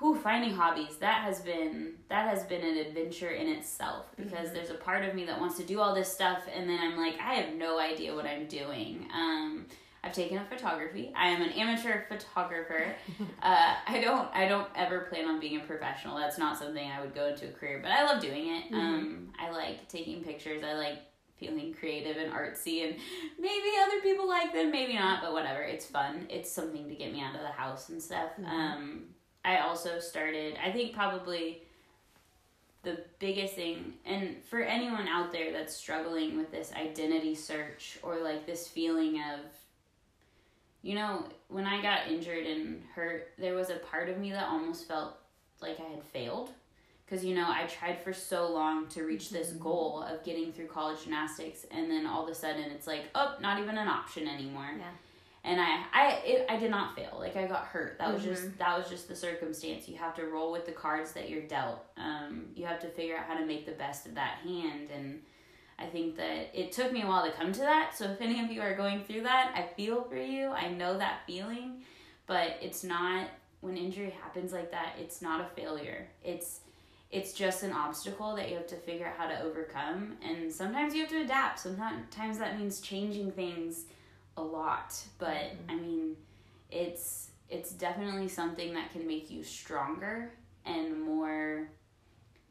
who 0.00 0.14
finding 0.14 0.54
hobbies 0.54 0.96
that 0.96 1.22
has 1.22 1.40
been 1.40 1.92
that 2.08 2.26
has 2.26 2.44
been 2.44 2.62
an 2.62 2.78
adventure 2.78 3.28
in 3.28 3.46
itself 3.48 4.06
because 4.16 4.50
there's 4.50 4.70
a 4.70 4.74
part 4.74 5.04
of 5.04 5.14
me 5.14 5.26
that 5.26 5.38
wants 5.38 5.58
to 5.58 5.62
do 5.62 5.78
all 5.78 5.94
this 5.94 6.10
stuff 6.10 6.40
and 6.54 6.68
then 6.68 6.78
I'm 6.80 6.96
like 6.96 7.20
I 7.20 7.34
have 7.34 7.54
no 7.54 7.78
idea 7.78 8.14
what 8.14 8.24
I'm 8.24 8.46
doing. 8.46 9.06
Um, 9.14 9.66
I've 10.02 10.14
taken 10.14 10.38
up 10.38 10.48
photography. 10.48 11.12
I 11.14 11.28
am 11.28 11.42
an 11.42 11.50
amateur 11.50 12.04
photographer. 12.08 12.94
uh, 13.42 13.74
I 13.86 14.00
don't 14.00 14.34
I 14.34 14.48
don't 14.48 14.68
ever 14.74 15.00
plan 15.00 15.26
on 15.26 15.38
being 15.38 15.60
a 15.60 15.64
professional. 15.64 16.16
That's 16.16 16.38
not 16.38 16.58
something 16.58 16.90
I 16.90 17.02
would 17.02 17.14
go 17.14 17.26
into 17.26 17.50
a 17.50 17.52
career, 17.52 17.80
but 17.82 17.92
I 17.92 18.04
love 18.04 18.22
doing 18.22 18.48
it. 18.48 18.72
Um, 18.72 19.28
I 19.38 19.50
like 19.50 19.86
taking 19.88 20.24
pictures. 20.24 20.64
I 20.66 20.72
like 20.72 21.00
feeling 21.36 21.74
creative 21.74 22.16
and 22.16 22.32
artsy 22.32 22.86
and 22.86 22.96
maybe 23.38 23.68
other 23.86 24.00
people 24.02 24.26
like 24.26 24.52
them, 24.54 24.70
maybe 24.70 24.94
not, 24.94 25.22
but 25.22 25.34
whatever. 25.34 25.60
It's 25.60 25.84
fun. 25.84 26.26
It's 26.30 26.50
something 26.50 26.88
to 26.88 26.94
get 26.94 27.12
me 27.12 27.20
out 27.20 27.34
of 27.34 27.42
the 27.42 27.48
house 27.48 27.90
and 27.90 28.02
stuff. 28.02 28.30
Um, 28.46 29.04
I 29.44 29.58
also 29.58 29.98
started, 29.98 30.56
I 30.62 30.70
think 30.70 30.94
probably 30.94 31.62
the 32.82 32.98
biggest 33.18 33.54
thing, 33.54 33.94
and 34.06 34.36
for 34.48 34.60
anyone 34.60 35.06
out 35.06 35.32
there 35.32 35.52
that's 35.52 35.74
struggling 35.74 36.36
with 36.36 36.50
this 36.50 36.72
identity 36.72 37.34
search 37.34 37.98
or 38.02 38.20
like 38.20 38.46
this 38.46 38.66
feeling 38.68 39.16
of, 39.16 39.40
you 40.82 40.94
know, 40.94 41.24
when 41.48 41.66
I 41.66 41.82
got 41.82 42.08
injured 42.08 42.46
and 42.46 42.82
hurt, 42.94 43.32
there 43.38 43.54
was 43.54 43.70
a 43.70 43.76
part 43.76 44.08
of 44.08 44.18
me 44.18 44.30
that 44.30 44.48
almost 44.48 44.88
felt 44.88 45.14
like 45.60 45.78
I 45.78 45.94
had 45.94 46.04
failed. 46.04 46.50
Because, 47.04 47.24
you 47.24 47.34
know, 47.34 47.48
I 47.48 47.66
tried 47.66 48.00
for 48.04 48.12
so 48.12 48.48
long 48.48 48.86
to 48.88 49.02
reach 49.02 49.30
this 49.30 49.48
mm-hmm. 49.48 49.64
goal 49.64 50.02
of 50.08 50.24
getting 50.24 50.52
through 50.52 50.68
college 50.68 51.02
gymnastics, 51.02 51.66
and 51.70 51.90
then 51.90 52.06
all 52.06 52.22
of 52.22 52.28
a 52.30 52.34
sudden 52.34 52.70
it's 52.70 52.86
like, 52.86 53.06
oh, 53.14 53.34
not 53.40 53.58
even 53.58 53.76
an 53.76 53.88
option 53.88 54.28
anymore 54.28 54.70
Yeah. 54.78 54.84
And 55.42 55.60
I 55.60 55.84
I 55.92 56.20
it, 56.24 56.46
I 56.48 56.56
did 56.56 56.70
not 56.70 56.94
fail. 56.94 57.16
Like 57.18 57.36
I 57.36 57.46
got 57.46 57.64
hurt. 57.66 57.98
That 57.98 58.12
was 58.12 58.22
just 58.22 58.58
that 58.58 58.76
was 58.76 58.88
just 58.88 59.08
the 59.08 59.16
circumstance. 59.16 59.88
You 59.88 59.96
have 59.96 60.14
to 60.16 60.26
roll 60.26 60.52
with 60.52 60.66
the 60.66 60.72
cards 60.72 61.12
that 61.12 61.30
you're 61.30 61.42
dealt. 61.42 61.84
Um, 61.96 62.46
you 62.54 62.66
have 62.66 62.80
to 62.80 62.88
figure 62.88 63.16
out 63.16 63.24
how 63.24 63.38
to 63.38 63.46
make 63.46 63.64
the 63.64 63.72
best 63.72 64.06
of 64.06 64.14
that 64.16 64.38
hand. 64.44 64.88
And 64.94 65.22
I 65.78 65.86
think 65.86 66.16
that 66.16 66.50
it 66.52 66.72
took 66.72 66.92
me 66.92 67.02
a 67.02 67.06
while 67.06 67.24
to 67.24 67.32
come 67.32 67.52
to 67.52 67.60
that. 67.60 67.92
So 67.96 68.04
if 68.04 68.20
any 68.20 68.44
of 68.44 68.50
you 68.50 68.60
are 68.60 68.76
going 68.76 69.02
through 69.02 69.22
that, 69.22 69.52
I 69.56 69.74
feel 69.74 70.02
for 70.04 70.16
you. 70.16 70.48
I 70.48 70.68
know 70.68 70.98
that 70.98 71.20
feeling, 71.26 71.84
but 72.26 72.58
it's 72.60 72.84
not 72.84 73.28
when 73.62 73.78
injury 73.78 74.14
happens 74.22 74.52
like 74.52 74.70
that. 74.72 74.96
It's 74.98 75.22
not 75.22 75.40
a 75.40 75.60
failure. 75.60 76.06
It's 76.22 76.60
it's 77.10 77.32
just 77.32 77.64
an 77.64 77.72
obstacle 77.72 78.36
that 78.36 78.50
you 78.50 78.56
have 78.56 78.68
to 78.68 78.76
figure 78.76 79.06
out 79.06 79.16
how 79.16 79.26
to 79.26 79.42
overcome 79.42 80.12
and 80.22 80.52
sometimes 80.52 80.94
you 80.94 81.00
have 81.00 81.10
to 81.10 81.20
adapt 81.20 81.58
sometimes 81.58 82.38
that 82.38 82.56
means 82.56 82.80
changing 82.80 83.32
things 83.32 83.86
a 84.40 84.42
lot 84.42 84.94
but 85.18 85.52
i 85.68 85.74
mean 85.74 86.16
it's 86.70 87.30
it's 87.48 87.72
definitely 87.72 88.28
something 88.28 88.72
that 88.74 88.90
can 88.92 89.06
make 89.06 89.30
you 89.30 89.42
stronger 89.42 90.32
and 90.64 91.00
more 91.00 91.68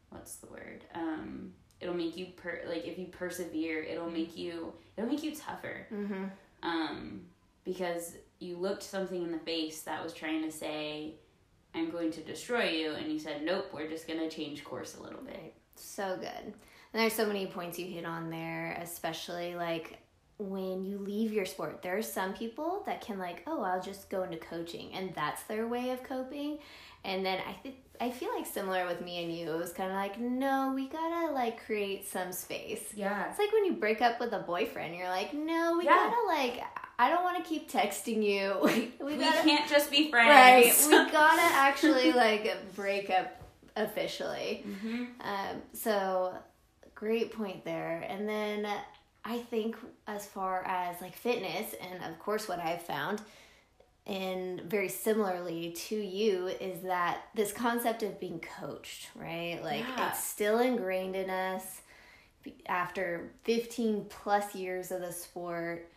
what's 0.09 0.35
the 0.35 0.47
word 0.47 0.83
um 0.95 1.51
it'll 1.79 1.95
make 1.95 2.17
you 2.17 2.27
per 2.35 2.61
like 2.67 2.85
if 2.85 2.97
you 2.97 3.05
persevere 3.07 3.81
it'll 3.83 4.09
make 4.09 4.35
you 4.37 4.73
it'll 4.97 5.09
make 5.09 5.23
you 5.23 5.33
tougher 5.35 5.87
Mm-hmm. 5.93 6.23
um 6.63 7.21
because 7.63 8.13
you 8.39 8.57
looked 8.57 8.83
something 8.83 9.21
in 9.21 9.31
the 9.31 9.39
face 9.39 9.81
that 9.81 10.03
was 10.03 10.13
trying 10.13 10.41
to 10.43 10.51
say 10.51 11.15
i'm 11.75 11.89
going 11.91 12.11
to 12.11 12.21
destroy 12.21 12.69
you 12.69 12.91
and 12.91 13.11
you 13.11 13.19
said 13.19 13.43
nope 13.43 13.67
we're 13.73 13.89
just 13.89 14.07
going 14.07 14.19
to 14.19 14.29
change 14.29 14.63
course 14.63 14.97
a 14.97 15.03
little 15.03 15.21
bit 15.21 15.53
So 15.75 16.17
good. 16.19 16.53
And 16.91 16.99
there's 17.03 17.13
so 17.13 17.25
many 17.27 17.45
points 17.45 17.77
you 17.77 17.85
hit 17.85 18.03
on 18.03 18.31
there, 18.31 18.75
especially 18.81 19.55
like 19.55 19.99
when 20.39 20.83
you 20.85 20.97
leave 20.97 21.31
your 21.33 21.45
sport. 21.45 21.81
There 21.83 21.97
are 21.97 22.01
some 22.01 22.33
people 22.33 22.81
that 22.85 23.01
can 23.01 23.19
like, 23.19 23.43
oh, 23.45 23.61
I'll 23.61 23.81
just 23.81 24.09
go 24.09 24.23
into 24.23 24.37
coaching, 24.37 24.91
and 24.93 25.13
that's 25.13 25.43
their 25.43 25.67
way 25.67 25.91
of 25.91 26.01
coping. 26.03 26.59
And 27.03 27.25
then 27.25 27.39
I 27.47 27.53
think 27.53 27.75
I 28.01 28.09
feel 28.09 28.33
like 28.35 28.45
similar 28.45 28.85
with 28.85 29.01
me 29.01 29.23
and 29.23 29.33
you. 29.33 29.53
It 29.53 29.57
was 29.57 29.71
kind 29.71 29.89
of 29.89 29.95
like, 29.95 30.19
no, 30.19 30.71
we 30.75 30.87
gotta 30.87 31.31
like 31.33 31.63
create 31.65 32.07
some 32.07 32.31
space. 32.31 32.83
yeah 32.95 33.29
It's 33.29 33.39
like 33.39 33.51
when 33.53 33.65
you 33.65 33.73
break 33.73 34.01
up 34.01 34.19
with 34.19 34.33
a 34.33 34.39
boyfriend, 34.39 34.95
you're 34.95 35.07
like, 35.09 35.33
no, 35.33 35.75
we 35.77 35.85
Yeah. 35.85 35.95
gotta 35.95 36.27
like, 36.27 36.61
I 36.97 37.09
don't 37.09 37.23
want 37.23 37.37
to 37.41 37.49
keep 37.49 37.71
texting 37.71 38.21
you. 38.23 38.57
we, 38.63 38.93
we 39.05 39.15
we 39.17 39.23
gotta 39.23 39.43
can't 39.43 39.69
just 39.69 39.89
be 39.91 40.09
friends. 40.09 40.29
right. 40.89 41.05
We 41.05 41.11
gotta 41.11 41.41
actually 41.41 42.11
like 42.13 42.73
break 42.75 43.09
up 43.09 43.41
officially. 43.77 44.65
hmm 44.81 45.05
Um, 45.21 45.61
so 45.73 46.33
great 46.95 47.31
point 47.33 47.63
there. 47.63 48.05
And 48.09 48.27
then 48.27 48.67
I 49.29 49.37
think 49.37 49.75
as 50.07 50.25
far 50.25 50.63
as 50.65 50.99
like 51.01 51.15
fitness 51.15 51.75
and 51.79 52.03
of 52.11 52.17
course 52.19 52.47
what 52.49 52.59
I've 52.59 52.81
found 52.81 53.21
and 54.07 54.61
very 54.61 54.89
similarly 54.89 55.71
to 55.89 55.95
you 55.95 56.47
is 56.47 56.81
that 56.81 57.25
this 57.35 57.51
concept 57.51 58.01
of 58.01 58.19
being 58.19 58.39
coached, 58.59 59.09
right? 59.15 59.59
Like 59.63 59.85
Yeah. 59.87 60.09
it's 60.09 60.23
still 60.23 60.57
ingrained 60.59 61.15
in 61.15 61.29
us 61.29 61.81
after 62.65 63.29
15 63.43 64.05
plus 64.09 64.55
years 64.55 64.91
of 64.91 65.01
the 65.01 65.11
sport 65.11 65.87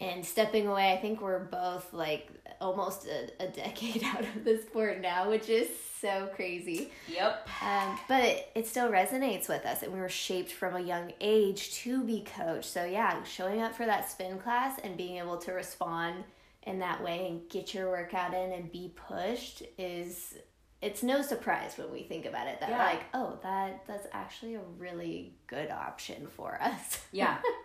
and 0.00 0.24
stepping 0.24 0.66
away. 0.68 0.92
I 0.92 0.96
think 0.96 1.20
we're 1.20 1.38
both 1.44 1.92
like 1.92 2.28
almost 2.60 3.06
a, 3.06 3.30
a 3.44 3.48
decade 3.48 4.02
out 4.14 4.22
of 4.22 4.44
the 4.44 4.58
sport 4.58 5.00
now, 5.00 5.28
which 5.30 5.48
is 5.48 5.68
so 6.00 6.28
crazy. 6.34 6.90
Yep. 7.08 7.48
Um, 7.64 7.98
but 8.08 8.22
it, 8.22 8.48
it 8.54 8.66
still 8.66 8.88
resonates 8.90 9.48
with 9.48 9.64
us, 9.66 9.82
and 9.82 9.92
we 9.92 9.98
were 10.00 10.08
shaped 10.08 10.52
from 10.52 10.76
a 10.76 10.80
young 10.80 11.12
age 11.20 11.72
to 11.82 12.04
be 12.04 12.24
coached. 12.36 12.66
So, 12.66 12.84
yeah, 12.84 13.22
showing 13.24 13.60
up 13.62 13.74
for 13.74 13.84
that 13.86 14.08
spin 14.10 14.38
class 14.38 14.78
and 14.84 14.96
being 14.96 15.16
able 15.18 15.38
to 15.38 15.52
respond 15.52 16.22
in 16.64 16.78
that 16.80 17.02
way 17.02 17.26
and 17.28 17.48
get 17.48 17.72
your 17.74 17.88
workout 17.90 18.34
in 18.34 18.52
and 18.52 18.70
be 18.70 18.92
pushed 18.94 19.62
is 19.78 20.34
it's 20.82 21.02
no 21.02 21.22
surprise 21.22 21.72
when 21.78 21.90
we 21.90 22.02
think 22.02 22.26
about 22.26 22.46
it 22.46 22.60
that 22.60 22.68
Yeah. 22.68 22.84
like 22.84 23.00
oh 23.14 23.38
that 23.42 23.84
that's 23.86 24.06
actually 24.12 24.54
a 24.56 24.60
really 24.76 25.34
good 25.46 25.70
option 25.70 26.26
for 26.36 26.60
us 26.60 27.00
Yeah. 27.10 27.38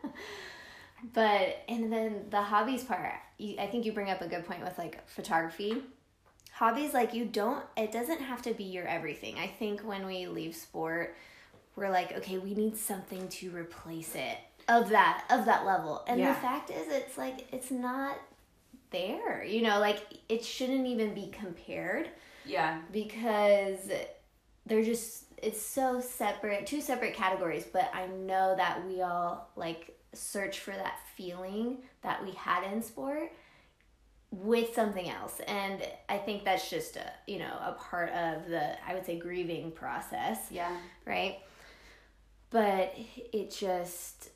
but 1.14 1.64
and 1.68 1.92
then 1.92 2.26
the 2.30 2.42
hobbies 2.42 2.84
part 2.84 3.14
you, 3.38 3.56
i 3.60 3.68
think 3.68 3.86
you 3.86 3.92
bring 3.92 4.10
up 4.10 4.22
a 4.22 4.28
good 4.28 4.46
point 4.46 4.64
with 4.64 4.78
like 4.78 5.06
photography 5.10 5.82
hobbies 6.54 6.94
like 6.94 7.14
you 7.14 7.26
don't 7.26 7.64
it 7.76 7.92
doesn't 7.92 8.22
have 8.22 8.42
to 8.42 8.54
be 8.54 8.64
your 8.64 8.88
everything 8.88 9.38
i 9.38 9.48
think 9.48 9.82
when 9.82 10.06
we 10.06 10.28
leave 10.28 10.56
sport 10.56 11.16
we're 11.76 11.90
like 11.90 12.12
okay 12.14 12.38
we 12.38 12.54
need 12.54 12.78
something 12.78 13.28
to 13.28 13.50
replace 13.52 14.16
it 14.16 14.38
of 14.70 14.90
that 14.90 15.26
of 15.30 15.46
that 15.46 15.66
level 15.66 16.04
and 16.08 16.20
Yeah. 16.20 16.34
the 16.34 16.40
fact 16.40 16.70
is 16.70 16.88
it's 16.88 17.18
like 17.18 17.48
it's 17.52 17.72
not 17.72 18.18
there 18.92 19.44
you 19.44 19.62
know 19.64 19.80
like 19.80 20.00
it 20.30 20.46
shouldn't 20.46 20.86
even 20.86 21.14
be 21.14 21.28
compared 21.32 22.10
Yeah. 22.46 22.80
because 22.92 23.80
they're 24.68 24.84
just 24.84 25.26
it's 25.42 25.62
so 25.62 26.00
separate 26.00 26.66
two 26.68 26.80
separate 26.80 27.16
categories 27.16 27.66
but 27.74 27.90
i 27.94 28.08
know 28.08 28.54
that 28.56 28.86
we 28.88 29.02
all 29.02 29.50
like 29.56 29.98
search 30.13 30.60
for 30.60 30.72
that 30.72 30.96
feeling 31.15 31.77
that 32.01 32.24
we 32.24 32.32
had 32.32 32.63
in 32.72 32.82
sport 32.82 33.32
with 34.32 34.74
something 34.74 35.10
else 35.10 35.39
and 35.48 35.82
i 36.10 36.17
think 36.17 36.43
that's 36.43 36.70
just 36.70 36.96
a 36.96 37.12
you 37.27 37.38
know 37.38 37.53
a 37.65 37.74
part 37.74 38.10
of 38.10 38.48
the 38.50 38.75
i 38.88 38.93
would 38.93 39.05
say 39.05 39.17
grieving 39.20 39.72
process 39.72 40.39
Yeah. 40.50 40.75
right? 41.05 41.38
But 42.50 42.93
it 43.32 43.50
just 43.51 44.29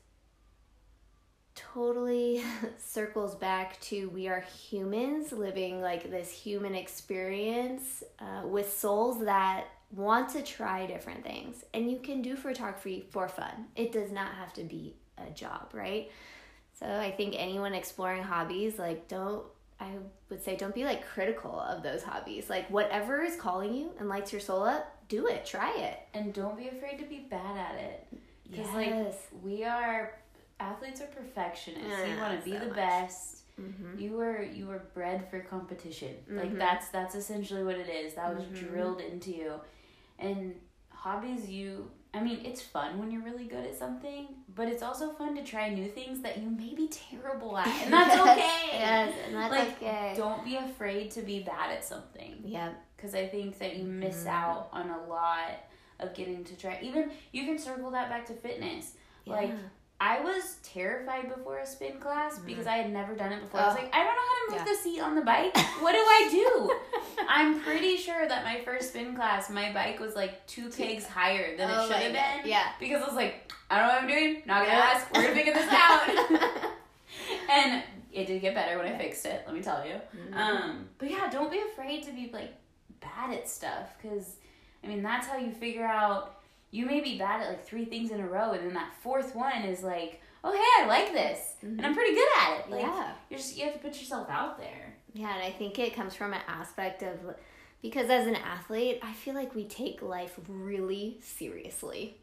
totally 1.54 2.42
circles 2.78 3.34
back 3.34 3.80
to 3.80 4.08
we 4.10 4.28
are 4.28 4.40
humans 4.40 5.32
living 5.32 5.80
like 5.80 6.10
this 6.10 6.30
human 6.30 6.74
experience 6.74 8.02
uh, 8.20 8.46
with 8.46 8.72
souls 8.72 9.24
that 9.24 9.66
want 9.92 10.28
to 10.30 10.42
try 10.42 10.86
different 10.86 11.24
things. 11.24 11.64
And 11.72 11.90
you 11.90 11.98
can 11.98 12.20
do 12.22 12.36
photography 12.36 13.06
for 13.10 13.28
fun, 13.28 13.66
it 13.76 13.92
does 13.92 14.10
not 14.12 14.32
have 14.34 14.52
to 14.54 14.62
be 14.64 14.94
a 15.26 15.30
job, 15.30 15.70
right? 15.72 16.10
So 16.74 16.86
I 16.86 17.10
think 17.10 17.34
anyone 17.36 17.74
exploring 17.74 18.22
hobbies, 18.22 18.78
like, 18.78 19.08
don't. 19.08 19.44
I 19.80 19.92
would 20.28 20.42
say 20.42 20.56
don't 20.56 20.74
be 20.74 20.84
like 20.84 21.06
critical 21.06 21.60
of 21.60 21.84
those 21.84 22.02
hobbies. 22.02 22.50
Like 22.50 22.68
whatever 22.68 23.22
is 23.22 23.36
calling 23.36 23.72
you 23.74 23.90
and 24.00 24.08
lights 24.08 24.32
your 24.32 24.40
soul 24.40 24.64
up, 24.64 24.92
do 25.08 25.28
it, 25.28 25.46
try 25.46 25.72
it. 25.78 26.00
And 26.14 26.34
don't 26.34 26.56
be 26.58 26.66
afraid 26.66 26.98
to 26.98 27.04
be 27.04 27.20
bad 27.30 27.56
at 27.56 27.76
it. 27.80 28.06
Because, 28.50 28.66
Yes. 28.74 28.74
like, 28.74 29.44
we 29.44 29.62
are, 29.62 30.14
athletes 30.58 31.00
are 31.00 31.06
perfectionists. 31.06 32.08
you 32.08 32.16
want 32.20 32.36
to 32.40 32.44
be 32.44 32.54
so 32.54 32.58
the 32.58 32.66
much. 32.66 32.74
best. 32.76 33.42
Mm-hmm. 33.60 34.00
You 34.00 34.12
were 34.12 34.42
you 34.42 34.66
were 34.66 34.82
bred 34.94 35.28
for 35.30 35.38
competition. 35.40 36.16
Like 36.28 36.50
Mhm. 36.52 36.58
that's 36.58 36.88
that's 36.88 37.14
essentially 37.14 37.62
what 37.62 37.76
it 37.76 37.88
is. 37.88 38.14
That 38.14 38.34
was 38.34 38.44
Mhm. 38.46 38.68
drilled 38.70 39.00
into 39.00 39.30
you. 39.30 39.60
And 40.18 40.60
hobbies 40.90 41.48
you 41.48 41.88
I 42.14 42.20
mean, 42.22 42.40
it's 42.44 42.62
fun 42.62 42.98
when 42.98 43.10
you're 43.10 43.22
really 43.22 43.44
good 43.44 43.64
at 43.64 43.76
something, 43.76 44.28
but 44.54 44.66
it's 44.66 44.82
also 44.82 45.10
fun 45.12 45.36
to 45.36 45.44
try 45.44 45.68
new 45.68 45.86
things 45.88 46.20
that 46.22 46.38
you 46.38 46.48
may 46.50 46.74
be 46.74 46.88
terrible 46.88 47.56
at. 47.58 47.66
And 47.84 47.92
that's 47.92 48.18
okay. 48.20 48.50
yes, 48.72 49.14
and 49.26 49.34
that's 49.36 49.50
Like, 49.52 49.82
okay. 49.82 50.14
Don't 50.16 50.42
be 50.44 50.56
afraid 50.56 51.10
to 51.12 51.22
be 51.22 51.42
bad 51.42 51.70
at 51.70 51.84
something 51.84 52.36
Yeah. 52.44 52.70
because 52.96 53.14
I 53.14 53.26
think 53.28 53.58
that 53.58 53.76
you 53.76 53.84
miss 53.84 54.24
Mhm. 54.24 54.28
out 54.28 54.68
on 54.72 54.88
a 54.90 55.04
lot 55.06 55.50
of 56.00 56.14
getting 56.14 56.44
to 56.44 56.56
try. 56.56 56.78
Even 56.82 57.10
you 57.32 57.44
can 57.44 57.58
circle 57.58 57.90
that 57.90 58.08
back 58.08 58.24
to 58.26 58.32
fitness. 58.32 58.94
Like, 59.26 59.50
yeah. 59.50 59.56
I 60.00 60.20
was 60.20 60.58
terrified 60.62 61.28
before 61.34 61.58
a 61.58 61.66
spin 61.66 61.98
class 61.98 62.38
because 62.38 62.68
I 62.68 62.76
had 62.76 62.92
never 62.92 63.14
done 63.16 63.32
it 63.32 63.40
before. 63.42 63.60
I 63.60 63.66
was 63.66 63.74
Mm-hmm. 63.76 63.86
Oh. 63.86 63.86
like, 63.86 63.94
I 63.94 64.04
don't 64.04 64.14
know 64.14 64.22
how 64.22 64.46
to 64.46 64.50
move 64.52 64.66
Yeah. 64.68 64.72
the 64.72 64.78
seat 64.80 65.00
on 65.00 65.14
the 65.16 65.22
bike. 65.22 65.56
What 65.82 65.92
do 65.92 65.98
I 65.98 66.28
do? 66.30 67.24
I'm 67.28 67.60
pretty 67.60 67.96
sure 67.96 68.28
that 68.28 68.44
my 68.44 68.60
first 68.64 68.90
spin 68.90 69.16
class, 69.16 69.50
my 69.50 69.72
bike 69.72 69.98
was 69.98 70.14
like 70.14 70.46
two 70.46 70.70
pegs 70.70 71.04
higher 71.06 71.56
than 71.56 71.68
Oh 71.70 71.84
it 71.84 71.88
should 71.88 71.96
have 71.96 72.12
God. 72.14 72.42
been. 72.42 72.50
Yeah. 72.50 72.68
Because 72.78 73.02
I 73.02 73.06
was 73.06 73.16
like, 73.16 73.52
I 73.70 73.78
don't 73.78 73.88
know 73.88 73.94
what 73.94 74.02
I'm 74.02 74.08
doing. 74.08 74.42
Not 74.46 74.64
gonna 74.66 74.78
Yeah. 74.78 74.90
ask. 74.94 75.12
We're 75.14 75.22
gonna 75.22 75.34
figure 75.34 75.54
this 75.54 75.68
out. 75.72 76.08
and 77.50 77.82
it 78.12 78.26
did 78.26 78.40
get 78.40 78.54
better 78.54 78.78
when 78.78 78.86
I 78.92 78.96
fixed 78.96 79.26
it. 79.26 79.42
Let 79.46 79.54
me 79.54 79.62
tell 79.62 79.84
you. 79.86 79.94
Mm-hmm. 79.94 80.34
Um, 80.38 80.88
but 80.98 81.10
yeah, 81.10 81.28
don't 81.30 81.50
be 81.50 81.60
afraid 81.72 82.04
to 82.04 82.12
be 82.12 82.30
like 82.32 82.54
bad 83.00 83.32
at 83.34 83.48
stuff 83.48 83.96
because 84.00 84.36
I 84.84 84.86
mean 84.86 85.02
that's 85.02 85.26
how 85.26 85.36
you 85.38 85.50
figure 85.52 85.84
out. 85.84 86.37
You 86.70 86.86
may 86.86 87.00
be 87.00 87.18
bad 87.18 87.42
at 87.42 87.48
like 87.48 87.66
three 87.66 87.84
things 87.84 88.10
in 88.10 88.20
a 88.20 88.26
row, 88.26 88.52
and 88.52 88.64
then 88.64 88.74
that 88.74 88.92
fourth 89.02 89.34
one 89.34 89.62
is 89.62 89.82
like, 89.82 90.20
oh 90.44 90.52
hey, 90.52 90.84
I 90.84 90.86
like 90.86 91.12
this, 91.12 91.54
and 91.62 91.80
I'm 91.80 91.86
mm-hmm. 91.86 91.94
pretty 91.94 92.14
good 92.14 92.28
at 92.38 92.58
it. 92.60 92.70
Like 92.70 92.82
yeah. 92.82 93.12
you 93.30 93.36
just 93.36 93.56
you 93.56 93.64
have 93.64 93.74
to 93.74 93.80
put 93.80 93.98
yourself 93.98 94.28
out 94.30 94.58
there. 94.58 94.94
Yeah, 95.14 95.34
and 95.34 95.42
I 95.42 95.50
think 95.50 95.78
it 95.78 95.94
comes 95.94 96.14
from 96.14 96.32
an 96.32 96.42
aspect 96.46 97.02
of 97.02 97.18
because 97.82 98.10
as 98.10 98.26
an 98.26 98.36
athlete, 98.36 99.00
I 99.02 99.12
feel 99.12 99.34
like 99.34 99.54
we 99.54 99.64
take 99.64 100.02
life 100.02 100.38
really 100.48 101.18
seriously. 101.22 102.16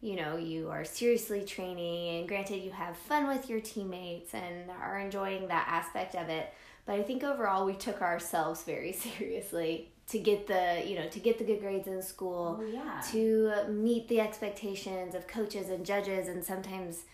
You 0.00 0.14
know, 0.14 0.36
you 0.36 0.70
are 0.70 0.84
seriously 0.84 1.44
training, 1.44 2.18
and 2.18 2.28
granted, 2.28 2.62
you 2.62 2.70
have 2.70 2.96
fun 2.96 3.26
with 3.26 3.50
your 3.50 3.60
teammates 3.60 4.32
and 4.32 4.70
are 4.70 4.98
enjoying 4.98 5.48
that 5.48 5.66
aspect 5.68 6.14
of 6.14 6.28
it. 6.28 6.52
But 6.86 7.00
I 7.00 7.02
think 7.02 7.24
overall, 7.24 7.66
we 7.66 7.74
took 7.74 8.00
ourselves 8.00 8.62
very 8.62 8.92
seriously 9.18 9.90
to 10.08 10.18
get 10.18 10.46
the 10.46 10.82
you 10.86 10.94
know 10.98 11.06
to 11.08 11.18
get 11.20 11.38
the 11.38 11.44
good 11.44 11.60
grades 11.60 11.86
in 11.86 12.00
school 12.02 12.58
Oh 12.60 12.64
yeah. 12.64 13.00
to 13.12 13.70
meet 13.70 14.08
the 14.08 14.20
expectations 14.20 15.14
of 15.14 15.26
coaches 15.26 15.68
and 15.70 15.84
judges 15.84 16.28
and 16.28 16.44
sometimes 16.44 17.04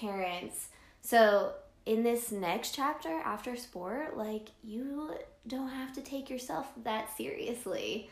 parents. 0.00 0.68
So, 1.00 1.52
in 1.86 2.02
this 2.02 2.32
next 2.32 2.74
chapter 2.74 3.10
after 3.24 3.56
sport, 3.56 4.16
like 4.16 4.48
you 4.62 5.10
don't 5.46 5.68
have 5.68 5.92
to 5.94 6.00
take 6.00 6.30
yourself 6.30 6.66
that 6.84 7.14
seriously. 7.16 8.10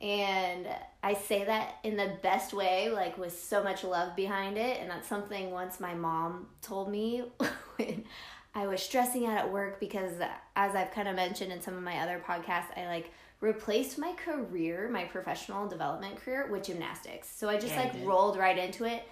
And 0.00 0.66
I 1.02 1.12
say 1.12 1.44
that 1.44 1.74
in 1.84 1.98
the 1.98 2.16
best 2.22 2.54
way, 2.54 2.88
like 2.90 3.18
with 3.18 3.38
so 3.38 3.62
much 3.62 3.84
love 3.84 4.16
behind 4.16 4.56
it. 4.56 4.78
And 4.80 4.90
that's 4.90 5.06
something 5.06 5.50
once 5.50 5.78
my 5.78 5.92
mom 5.92 6.46
told 6.62 6.90
me 6.90 7.24
when 7.76 8.04
I 8.54 8.66
was 8.66 8.82
stressing 8.82 9.26
out 9.26 9.36
at 9.36 9.52
work 9.52 9.78
because, 9.78 10.12
as 10.56 10.74
I've 10.74 10.90
kind 10.92 11.06
of 11.06 11.16
mentioned 11.16 11.52
in 11.52 11.60
some 11.60 11.76
of 11.76 11.82
my 11.82 11.98
other 11.98 12.22
podcasts, 12.26 12.76
I 12.78 12.86
like 12.86 13.10
replaced 13.40 13.98
my 13.98 14.12
career, 14.12 14.88
my 14.90 15.04
professional 15.04 15.66
development 15.68 16.16
career, 16.16 16.48
with 16.50 16.64
gymnastics. 16.64 17.28
So 17.34 17.48
I 17.48 17.56
just 17.56 17.74
Yeah, 17.74 17.80
like 17.80 17.92
did. 17.94 18.06
rolled 18.06 18.36
right 18.36 18.56
into 18.58 18.84
it. 18.84 19.02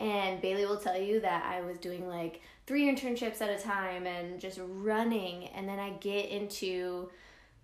And 0.00 0.40
Bailey 0.40 0.64
will 0.66 0.76
tell 0.78 1.00
you 1.00 1.20
that 1.20 1.44
I 1.44 1.62
was 1.62 1.78
doing 1.78 2.06
like 2.06 2.40
three 2.66 2.84
internships 2.84 3.40
at 3.40 3.50
a 3.50 3.58
time 3.60 4.06
and 4.06 4.38
just 4.40 4.60
running. 4.62 5.46
And 5.48 5.68
then 5.68 5.78
I 5.78 5.90
get 6.00 6.28
into 6.28 7.10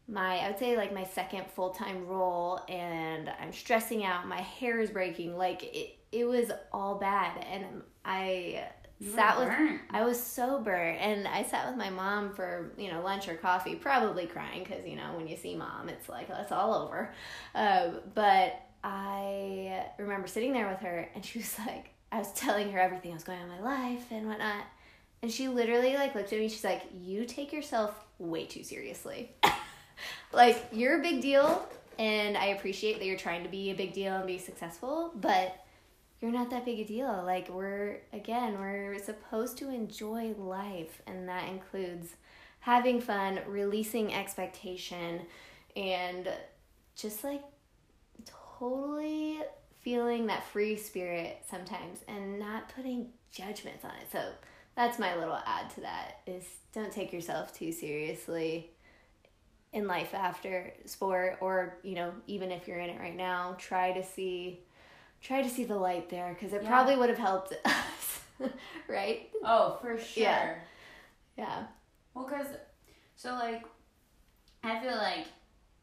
my, 0.09 0.39
I 0.39 0.49
would 0.49 0.59
say 0.59 0.77
like 0.77 0.93
my 0.93 1.05
second 1.05 1.47
full 1.55 1.71
time 1.71 2.07
role, 2.07 2.61
and 2.69 3.31
I'm 3.41 3.53
stressing 3.53 4.05
out. 4.05 4.27
My 4.27 4.41
hair 4.41 4.81
is 4.81 4.91
breaking. 4.91 5.37
Like 5.37 5.63
it, 5.63 5.99
it 6.11 6.25
was 6.25 6.51
all 6.73 6.97
bad. 6.97 7.45
And 7.51 7.83
I 8.05 8.65
You 9.05 9.11
sat 9.11 9.39
with 9.39 9.49
burnt. 9.49 9.81
I 9.91 10.05
was 10.05 10.21
sober 10.21 10.75
and 10.75 11.29
I 11.29 11.43
sat 11.43 11.69
with 11.69 11.77
my 11.77 11.91
mom 11.91 12.33
for, 12.33 12.73
you 12.79 12.91
know, 12.91 13.03
lunch 13.03 13.29
or 13.29 13.35
coffee, 13.35 13.75
probably 13.75 14.27
crying 14.27 14.65
because, 14.65 14.87
you 14.87 14.97
know, 14.97 15.13
when 15.15 15.29
you 15.29 15.37
see 15.37 15.55
mom, 15.55 15.89
it's 15.89 16.09
like, 16.09 16.29
it's 16.31 16.53
all 16.53 16.75
over. 16.75 17.13
Um, 17.55 18.01
but 18.15 18.61
I 18.83 19.85
remember 19.99 20.27
sitting 20.27 20.53
there 20.53 20.69
with 20.69 20.81
her 20.81 21.09
and 21.15 21.25
she 21.25 21.41
was 21.41 21.59
like, 21.67 21.91
I 22.11 22.19
was 22.19 22.33
telling 22.33 22.73
her 22.73 22.79
everything 22.79 23.11
that 23.11 23.17
was 23.17 23.25
going 23.25 23.41
on 23.41 23.51
in 23.51 23.51
my 23.51 23.61
life 23.61 24.07
and 24.11 24.27
whatnot. 24.27 24.65
And 25.23 25.33
she 25.33 25.49
literally 25.49 25.95
like 25.95 26.15
looked 26.15 26.33
at 26.33 26.39
me. 26.39 26.49
She's 26.49 26.65
like, 26.65 26.83
"You 27.03 27.25
take 27.25 27.51
yourself 27.51 27.99
way 28.19 28.45
too 28.45 28.63
seriously. 28.63 29.33
like 30.33 30.67
you're 30.71 31.01
a 31.01 31.03
big 31.03 31.23
deal, 31.23 31.67
and 31.99 32.37
I 32.37 32.47
appreciate 32.49 32.99
that 32.99 33.07
you're 33.07 33.17
trying 33.17 33.43
to 33.43 33.49
be 33.49 33.71
a 33.71 33.75
big 33.75 33.95
deal 33.95 34.15
and 34.15 34.27
be 34.27 34.39
successful, 34.39 35.13
but 35.15 35.64
you're 36.25 36.33
not 36.33 36.49
that 36.49 36.65
big 36.65 36.81
a 36.81 36.85
deal. 36.85 37.23
Like 37.27 37.51
we're 37.51 38.01
again, 38.15 38.59
we're 38.59 38.99
supposed 38.99 39.59
to 39.59 39.69
enjoy 39.69 40.33
life, 40.39 41.03
and 41.07 41.29
that 41.29 41.51
includes 41.51 42.15
having 42.61 42.99
fun, 43.03 43.41
releasing 43.47 44.15
expectation, 44.15 45.21
and 45.77 46.27
just 46.97 47.25
like 47.25 47.43
totally 48.25 49.41
feeling 49.83 50.29
that 50.29 50.43
free 50.45 50.79
spirit 50.79 51.43
sometimes 51.47 51.99
and 52.09 52.39
not 52.39 52.75
putting 52.75 53.09
judgments 53.31 53.85
on 53.85 53.91
it. 53.91 54.11
So 54.11 54.25
that's 54.75 54.99
my 54.99 55.15
little 55.17 55.39
add 55.45 55.69
to 55.75 55.83
that 55.83 56.21
is 56.27 56.45
don't 56.73 56.91
take 56.91 57.13
yourself 57.13 57.53
too 57.53 57.71
seriously 57.71 58.71
in 59.75 59.87
life 59.87 60.15
after 60.15 60.73
sport 60.87 61.37
or 61.43 61.77
you 61.83 61.97
know 61.97 62.13
even 62.27 62.51
if 62.51 62.67
you're 62.67 62.79
in 62.79 62.89
it 62.89 62.99
right 62.99 63.17
now 63.17 63.55
try 63.59 63.93
to 63.93 64.03
see 64.03 64.61
try 65.25 65.43
to 65.43 65.49
see 65.49 65.65
the 65.65 65.77
light 65.77 66.09
there 66.11 66.35
because 66.39 66.53
it 66.53 66.63
Yeah. 66.63 66.69
probably 66.69 66.97
would 66.97 67.09
have 67.09 67.19
helped 67.19 67.53
us 67.65 68.21
right 68.89 69.31
Oh, 69.45 69.79
for 69.81 69.99
sure. 69.99 70.23
Yeah. 70.23 70.55
yeah 71.37 71.63
Well, 72.15 72.27
because, 72.27 72.47
so 73.17 73.33
like, 73.33 73.65
I 74.63 74.79
feel 74.81 74.97
like 74.97 75.27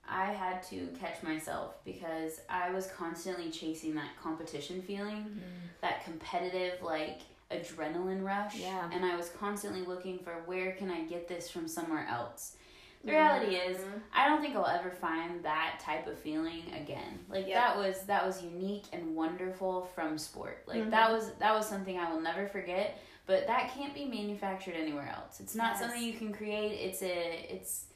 I 0.08 0.26
had 0.32 0.64
to 0.64 0.88
catch 1.00 1.22
myself 1.24 1.76
because 1.84 2.40
I 2.50 2.72
was 2.72 2.88
constantly 2.98 3.50
chasing 3.50 3.96
that 3.96 4.10
competition 4.22 4.82
feeling, 4.82 5.18
mm-hmm. 5.24 5.40
that 5.82 6.04
competitive, 6.06 6.82
like, 6.82 7.22
adrenaline 7.52 8.24
rush. 8.24 8.56
Yeah. 8.58 8.90
And 8.94 9.06
I 9.06 9.16
was 9.16 9.30
constantly 9.30 9.84
looking 9.84 10.20
for 10.20 10.32
where 10.46 10.72
can 10.74 10.90
I 10.90 11.02
get 11.04 11.28
this 11.28 11.50
from 11.50 11.68
somewhere 11.68 12.08
else. 12.10 12.56
The 13.04 13.12
reality 13.14 13.56
is, 13.56 13.78
Mhm. 13.78 14.02
I 14.14 14.28
don't 14.28 14.42
think 14.42 14.56
I'll 14.56 14.66
ever 14.68 14.92
find 14.92 15.44
that 15.44 15.80
type 15.80 16.06
of 16.08 16.20
feeling 16.20 16.72
again. 16.74 17.26
Like 17.30 17.48
Yep. 17.48 17.56
that 17.56 17.78
was 17.78 18.04
that 18.06 18.26
was 18.26 18.44
unique 18.44 18.86
and 18.94 19.16
wonderful 19.16 19.86
from 19.96 20.18
sport. 20.18 20.64
Like 20.68 20.90
that 20.92 21.10
Mhm. 21.10 21.14
was 21.14 21.34
that 21.36 21.54
was 21.54 21.68
something 21.68 21.98
I 22.00 22.12
will 22.12 22.22
never 22.22 22.48
forget. 22.48 23.00
But 23.26 23.48
that 23.48 23.72
can't 23.72 23.94
be 23.94 24.06
manufactured 24.06 24.76
anywhere 24.76 25.08
else. 25.08 25.40
It's 25.40 25.56
not 25.56 25.72
Yes. 25.72 25.80
something 25.80 26.02
you 26.04 26.14
can 26.14 26.32
create. 26.34 26.74
It's 26.74 27.02
a 27.02 27.54
it's 27.54 27.88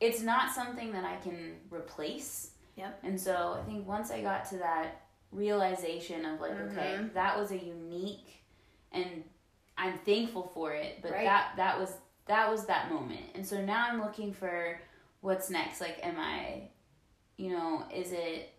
it's 0.00 0.20
not 0.22 0.52
something 0.52 0.92
that 0.92 1.04
I 1.04 1.16
can 1.16 1.58
replace. 1.70 2.54
Yep. 2.76 3.00
And 3.02 3.20
so 3.20 3.58
I 3.60 3.64
think 3.66 3.88
once 3.88 4.12
I 4.12 4.20
got 4.22 4.44
to 4.50 4.58
that 4.58 5.00
realization 5.32 6.24
of 6.24 6.40
like, 6.40 6.52
okay, 6.52 6.96
Mhm. 6.98 7.12
that 7.14 7.36
was 7.36 7.50
a 7.50 7.56
unique 7.58 8.44
and 8.92 9.24
I'm 9.76 9.98
thankful 9.98 10.44
for 10.54 10.72
it, 10.72 11.02
but 11.02 11.10
Right. 11.12 11.24
that 11.24 11.54
that 11.56 11.78
was 11.80 11.96
that 12.28 12.50
was 12.50 12.66
that 12.66 12.90
moment. 12.92 13.24
And 13.34 13.44
so 13.46 13.60
now 13.64 13.86
I'm 13.90 14.00
looking 14.00 14.32
for 14.32 14.80
what's 15.20 15.50
next. 15.50 15.80
Like 15.80 15.98
am 16.02 16.16
I 16.18 16.68
you 17.36 17.50
know, 17.50 17.84
is 17.94 18.12
it 18.12 18.50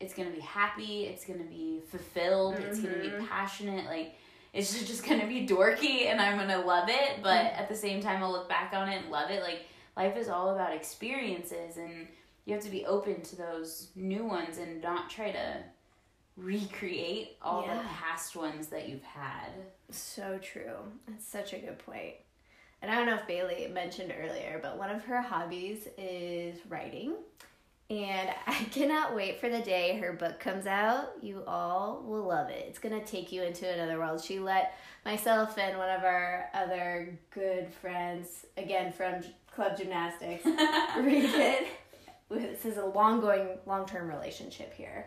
it's 0.00 0.12
gonna 0.14 0.30
be 0.30 0.40
happy, 0.40 1.04
it's 1.04 1.24
gonna 1.24 1.44
be 1.44 1.80
fulfilled, 1.88 2.56
it's 2.58 2.80
gonna 2.80 2.98
be 2.98 3.08
Mhm. 3.08 3.26
passionate, 3.28 3.86
like 3.86 4.14
it's 4.52 4.72
just- 4.86 5.04
gonna 5.06 5.26
be 5.26 5.46
dorky 5.46 6.06
and 6.06 6.20
I'm 6.20 6.36
gonna 6.38 6.64
love 6.64 6.88
it, 6.88 7.22
but 7.22 7.44
Mm-hmm. 7.44 7.60
at 7.62 7.68
the 7.68 7.74
same 7.76 8.00
time 8.02 8.22
I'll 8.22 8.32
look 8.32 8.48
back 8.48 8.72
on 8.74 8.88
it 8.88 9.02
and 9.02 9.10
love 9.10 9.30
it. 9.30 9.42
Like 9.42 9.66
life 9.96 10.16
is 10.16 10.28
all 10.28 10.50
about 10.54 10.72
experiences 10.74 11.76
and 11.78 12.08
you 12.44 12.54
have 12.54 12.62
to 12.64 12.70
be 12.70 12.84
open 12.86 13.22
to 13.22 13.36
those 13.36 13.90
new 13.96 14.24
ones 14.24 14.58
and 14.58 14.80
not 14.82 15.08
try 15.10 15.32
to 15.32 15.62
recreate 16.36 17.36
all 17.42 17.62
the 17.62 17.80
past 17.98 18.36
ones 18.36 18.66
that 18.68 18.88
you've 18.88 19.02
had. 19.02 19.48
So 19.90 20.38
true. 20.42 20.76
That's 21.08 21.26
such 21.26 21.52
a 21.54 21.58
good 21.58 21.78
point. 21.78 22.14
And 22.82 22.90
I 22.90 22.94
don't 22.94 23.06
know 23.06 23.14
if 23.14 23.26
Bailey 23.26 23.68
mentioned 23.72 24.12
earlier, 24.18 24.60
but 24.62 24.78
one 24.78 24.90
of 24.90 25.04
her 25.04 25.20
hobbies 25.20 25.88
is 25.96 26.58
writing. 26.68 27.14
And 27.88 28.30
I 28.46 28.54
cannot 28.70 29.14
wait 29.14 29.40
for 29.40 29.48
the 29.48 29.60
day 29.60 29.98
her 29.98 30.12
book 30.12 30.38
comes 30.40 30.66
out. 30.66 31.12
You 31.22 31.42
all 31.46 32.02
will 32.06 32.24
love 32.24 32.50
it. 32.50 32.64
It's 32.68 32.78
going 32.78 32.98
to 32.98 33.06
take 33.06 33.32
you 33.32 33.42
into 33.42 33.68
another 33.68 33.98
world. 33.98 34.22
She 34.22 34.38
let 34.38 34.74
myself 35.04 35.56
and 35.58 35.78
one 35.78 35.90
of 35.90 36.04
our 36.04 36.50
other 36.54 37.18
good 37.30 37.68
friends, 37.80 38.46
again 38.56 38.92
from 38.92 39.22
club 39.54 39.76
gymnastics, 39.76 40.44
read 40.98 41.24
it. 41.24 41.68
This 42.28 42.64
is 42.64 42.76
a 42.76 42.84
long 42.84 43.20
going, 43.20 43.58
long 43.66 43.86
term 43.86 44.08
relationship 44.08 44.74
here. 44.74 45.06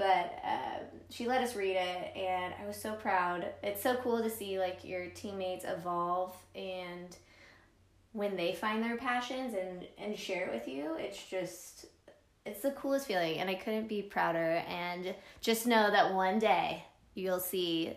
But 0.00 0.40
um, 0.44 0.86
she 1.10 1.26
let 1.26 1.42
us 1.42 1.54
read 1.54 1.76
it, 1.76 2.16
and 2.16 2.54
I 2.58 2.66
was 2.66 2.80
so 2.80 2.94
proud. 2.94 3.44
It's 3.62 3.82
so 3.82 3.96
cool 3.96 4.22
to 4.22 4.30
see 4.30 4.58
like 4.58 4.82
your 4.82 5.08
teammates 5.08 5.66
evolve 5.68 6.34
and 6.54 7.14
when 8.12 8.34
they 8.34 8.54
find 8.54 8.82
their 8.82 8.96
passions 8.96 9.52
and 9.52 9.86
and 9.98 10.18
share 10.18 10.46
it 10.46 10.54
with 10.54 10.66
you. 10.66 10.96
It's 10.98 11.22
just 11.22 11.84
it's 12.46 12.62
the 12.62 12.70
coolest 12.70 13.08
feeling, 13.08 13.40
and 13.40 13.50
I 13.50 13.54
couldn't 13.56 13.88
be 13.88 14.00
prouder. 14.00 14.64
And 14.66 15.14
just 15.42 15.66
know 15.66 15.90
that 15.90 16.14
one 16.14 16.38
day 16.38 16.82
you'll 17.12 17.38
see 17.38 17.92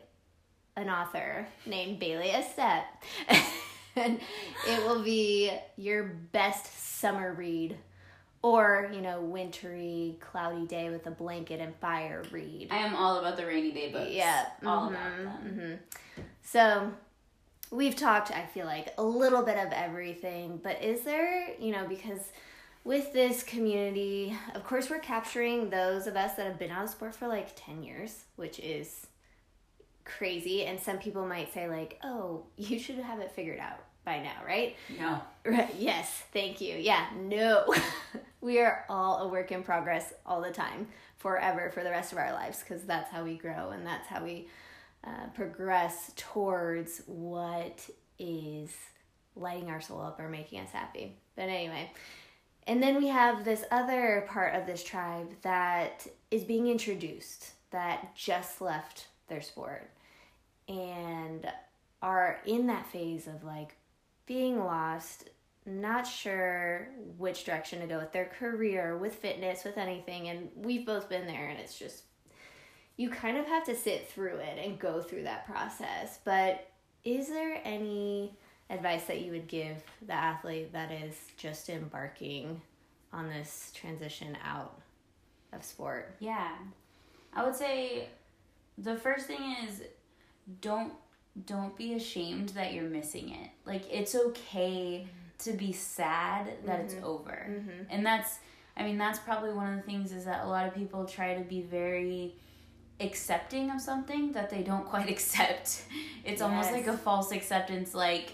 an 0.76 0.90
author 0.90 1.48
named 1.66 2.00
Bailey 2.00 2.32
Estep. 2.32 2.84
and 3.96 4.20
it 4.68 4.86
will 4.86 5.02
be 5.02 5.54
your 5.78 6.04
best 6.34 7.00
summer 7.00 7.34
read 7.34 7.78
or 8.44 8.92
you 8.94 9.02
know 9.02 9.20
wintry 9.22 10.18
cloudy 10.20 10.68
day 10.68 10.90
with 10.92 11.08
a 11.08 11.12
blanket 11.12 11.60
and 11.60 11.76
fire 11.78 12.22
read 12.32 12.68
I 12.70 12.78
am 12.78 12.96
all 12.96 13.18
about 13.18 13.38
the 13.38 13.46
rainy 13.48 13.72
day 13.72 13.92
books. 13.92 14.12
yeah 14.12 14.46
All 14.66 14.88
mhm, 14.88 14.92
about 14.92 15.18
them. 15.44 15.80
mhm. 16.08 16.26
so 16.44 16.92
we've 17.72 17.96
talked 17.96 18.30
i 18.32 18.46
feel 18.46 18.66
like 18.68 18.94
a 19.00 19.04
little 19.04 19.42
bit 19.42 19.58
of 19.58 19.72
everything 19.74 20.60
but 20.62 20.84
is 20.84 21.02
there 21.02 21.56
you 21.60 21.72
know 21.72 21.88
because 21.88 22.20
with 22.84 23.12
this 23.14 23.42
community 23.44 24.38
of 24.54 24.64
course 24.66 24.90
we're 24.90 25.00
capturing 25.00 25.70
those 25.72 26.06
of 26.06 26.16
us 26.16 26.34
that 26.36 26.46
have 26.46 26.60
been 26.60 26.70
out 26.70 26.84
of 26.84 26.90
sport 26.90 27.16
for 27.16 27.28
like 27.28 27.48
10 27.56 27.82
years 27.82 28.26
which 28.36 28.60
is 28.60 29.08
crazy 30.06 30.66
and 30.66 30.80
some 30.80 30.98
people 30.98 31.26
might 31.26 31.52
say 31.54 31.70
like 31.70 31.98
oh 32.04 32.44
you 32.58 32.78
should 32.78 32.98
have 32.98 33.20
it 33.20 33.32
figured 33.32 33.60
out 33.60 33.80
by 34.06 34.20
now 34.20 34.36
right 34.46 34.76
No. 35.00 35.22
Right. 35.46 35.74
Yes. 35.78 36.24
Thank 36.32 36.62
you. 36.62 36.76
Yeah. 36.78 37.06
No. 37.18 37.74
we 38.42 38.60
are 38.60 38.86
all 38.90 39.24
a 39.24 39.28
work 39.28 39.52
in 39.52 39.64
progress 39.64 40.14
all 40.26 40.42
the 40.42 40.52
time, 40.52 40.88
forever, 41.18 41.70
for 41.74 41.84
the 41.84 41.90
rest 41.90 42.12
of 42.14 42.18
our 42.18 42.32
lives, 42.32 42.60
because 42.60 42.84
that's 42.84 43.12
how 43.12 43.24
we 43.24 43.36
grow 43.36 43.72
and 43.72 43.86
that's 43.86 44.08
how 44.08 44.24
we 44.24 44.48
uh, 45.06 45.28
progress 45.36 46.12
towards 46.16 47.02
what 47.08 47.90
is 48.20 48.72
lighting 49.36 49.70
our 49.70 49.82
soul 49.82 50.02
up 50.02 50.20
or 50.20 50.30
making 50.30 50.60
us 50.62 50.70
happy. 50.72 51.18
But 51.36 51.50
anyway, 51.50 51.92
and 52.68 52.82
then 52.82 52.96
we 52.98 53.08
have 53.08 53.44
this 53.44 53.66
other 53.72 54.26
part 54.30 54.56
of 54.56 54.66
this 54.66 54.84
tribe 54.84 55.32
that 55.42 56.08
is 56.32 56.44
being 56.44 56.68
introduced 56.68 57.52
that 57.72 58.16
just 58.16 58.62
left 58.62 59.08
their 59.28 59.42
sport 59.42 59.90
and 60.70 61.52
are 62.02 62.40
in 62.46 62.68
that 62.68 62.86
phase 62.88 63.28
of 63.28 63.44
like 63.44 63.76
being 64.26 64.60
lost, 64.60 65.30
not 65.66 66.08
sure 66.08 66.90
which 67.18 67.46
direction 67.46 67.80
to 67.80 67.88
go 67.88 68.00
with 68.00 68.12
their 68.12 68.26
career, 68.26 68.98
with 68.98 69.16
fitness, 69.16 69.64
with 69.64 69.78
anything. 69.78 70.30
And 70.30 70.50
we've 70.56 70.86
both 70.86 71.10
been 71.10 71.28
there, 71.28 71.48
and 71.48 71.60
it's 71.60 71.78
just, 71.78 72.04
you 72.98 73.10
kind 73.10 73.38
of 73.38 73.46
have 73.46 73.66
to 73.66 73.76
sit 73.76 74.10
through 74.10 74.38
it 74.38 74.60
and 74.64 74.80
go 74.80 75.02
through 75.02 75.24
that 75.24 75.46
process. 75.46 76.20
But 76.24 76.70
is 77.04 77.28
there 77.28 77.60
any 77.64 78.38
advice 78.70 79.06
that 79.06 79.22
you 79.22 79.32
would 79.32 79.48
give 79.48 79.78
the 80.06 80.14
athlete 80.14 80.74
that 80.74 80.92
is 80.92 81.16
just 81.38 81.70
embarking 81.70 82.62
on 83.12 83.30
this 83.30 83.72
transition 83.74 84.38
out 84.44 84.80
of 85.52 85.64
sport? 85.64 86.16
Yeah. 86.20 86.56
I 87.34 87.44
would 87.46 87.56
say 87.56 88.10
the 88.78 88.96
first 88.96 89.28
thing 89.28 89.56
is 89.68 89.82
don't 90.62 90.94
don't 91.46 91.76
be 91.76 91.94
ashamed 91.94 92.50
that 92.50 92.74
you're 92.74 92.84
missing 92.84 93.30
it. 93.30 93.50
Like 93.66 93.84
it's 93.92 94.16
okay 94.16 95.08
to 95.40 95.54
be 95.54 95.72
sad 95.72 96.54
that 96.66 96.80
it's 96.80 96.96
over. 97.04 97.48
Mm-hmm. 97.50 97.84
And 97.90 98.06
that's 98.06 98.40
I 98.78 98.84
mean 98.84 98.98
that's 98.98 99.20
probably 99.20 99.52
one 99.52 99.72
of 99.74 99.76
the 99.76 99.84
things 99.84 100.12
is 100.12 100.26
that 100.26 100.46
a 100.46 100.48
lot 100.48 100.68
of 100.68 100.76
people 100.76 101.06
try 101.06 101.36
to 101.36 101.44
be 101.44 101.62
very 101.62 102.36
accepting 103.00 103.72
of 103.72 103.82
something 103.82 104.32
that 104.34 104.50
they 104.50 104.62
don't 104.62 104.86
quite 104.90 105.10
accept. 105.10 105.84
It's 106.24 106.42
almost 106.42 106.72
like 106.72 106.88
a 106.88 106.98
false 106.98 107.32
acceptance 107.32 107.94
like 107.94 108.34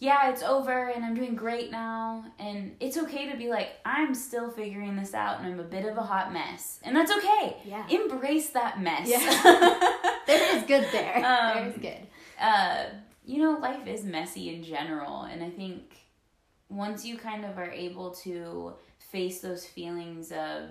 yeah, 0.00 0.30
it's 0.30 0.44
over 0.44 0.90
and 0.90 1.04
I'm 1.04 1.14
doing 1.14 1.34
great 1.34 1.72
now. 1.72 2.24
And 2.38 2.76
it's 2.78 2.96
okay 2.96 3.30
to 3.30 3.36
be 3.36 3.48
like, 3.48 3.70
I'm 3.84 4.14
still 4.14 4.48
figuring 4.48 4.94
this 4.94 5.12
out 5.12 5.40
and 5.40 5.48
I'm 5.48 5.58
a 5.58 5.64
bit 5.64 5.84
of 5.84 5.96
a 5.98 6.02
hot 6.02 6.32
mess. 6.32 6.78
And 6.84 6.94
that's 6.94 7.10
okay. 7.10 7.56
Yeah. 7.64 7.84
Embrace 7.88 8.50
that 8.50 8.80
mess. 8.80 9.08
Yeah. 9.08 9.94
There 10.28 10.58
is 10.58 10.64
good 10.64 10.86
there. 10.92 11.16
Um, 11.16 11.54
there 11.54 11.68
is 11.68 11.78
good. 11.78 12.06
Uh, 12.40 12.84
you 13.24 13.42
know, 13.42 13.58
life 13.58 13.86
is 13.86 14.04
messy 14.04 14.54
in 14.54 14.62
general, 14.62 15.22
and 15.22 15.42
I 15.42 15.50
think 15.50 15.96
once 16.68 17.04
you 17.04 17.16
kind 17.16 17.44
of 17.44 17.58
are 17.58 17.70
able 17.70 18.10
to 18.10 18.74
face 18.98 19.40
those 19.40 19.64
feelings 19.66 20.32
of 20.32 20.70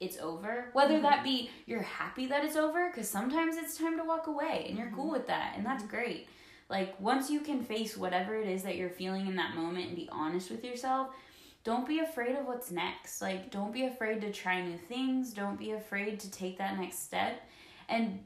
it's 0.00 0.18
over, 0.18 0.70
whether 0.72 1.00
that 1.00 1.16
mm-hmm. 1.16 1.24
be 1.24 1.50
you're 1.66 1.82
happy 1.82 2.26
that 2.26 2.44
it's 2.44 2.56
over, 2.56 2.90
because 2.90 3.08
sometimes 3.08 3.56
it's 3.56 3.78
time 3.78 3.96
to 3.98 4.04
walk 4.04 4.26
away, 4.26 4.66
and 4.68 4.78
you're 4.78 4.90
cool 4.94 5.04
mm-hmm. 5.04 5.12
with 5.12 5.26
that, 5.28 5.54
and 5.56 5.64
that's 5.64 5.84
mm-hmm. 5.84 5.96
great. 5.96 6.28
Like, 6.68 6.98
once 7.00 7.30
you 7.30 7.40
can 7.40 7.62
face 7.62 7.96
whatever 7.96 8.34
it 8.34 8.48
is 8.48 8.62
that 8.62 8.76
you're 8.76 8.88
feeling 8.88 9.26
in 9.26 9.36
that 9.36 9.54
moment 9.54 9.88
and 9.88 9.96
be 9.96 10.08
honest 10.10 10.50
with 10.50 10.64
yourself, 10.64 11.08
don't 11.64 11.86
be 11.86 12.00
afraid 12.00 12.34
of 12.34 12.46
what's 12.46 12.70
next. 12.70 13.20
Like, 13.20 13.50
don't 13.50 13.72
be 13.72 13.84
afraid 13.84 14.22
to 14.22 14.32
try 14.32 14.62
new 14.62 14.78
things. 14.78 15.32
Don't 15.32 15.58
be 15.58 15.72
afraid 15.72 16.18
to 16.20 16.30
take 16.30 16.58
that 16.58 16.78
next 16.78 17.04
step. 17.04 17.42
And 17.88 18.20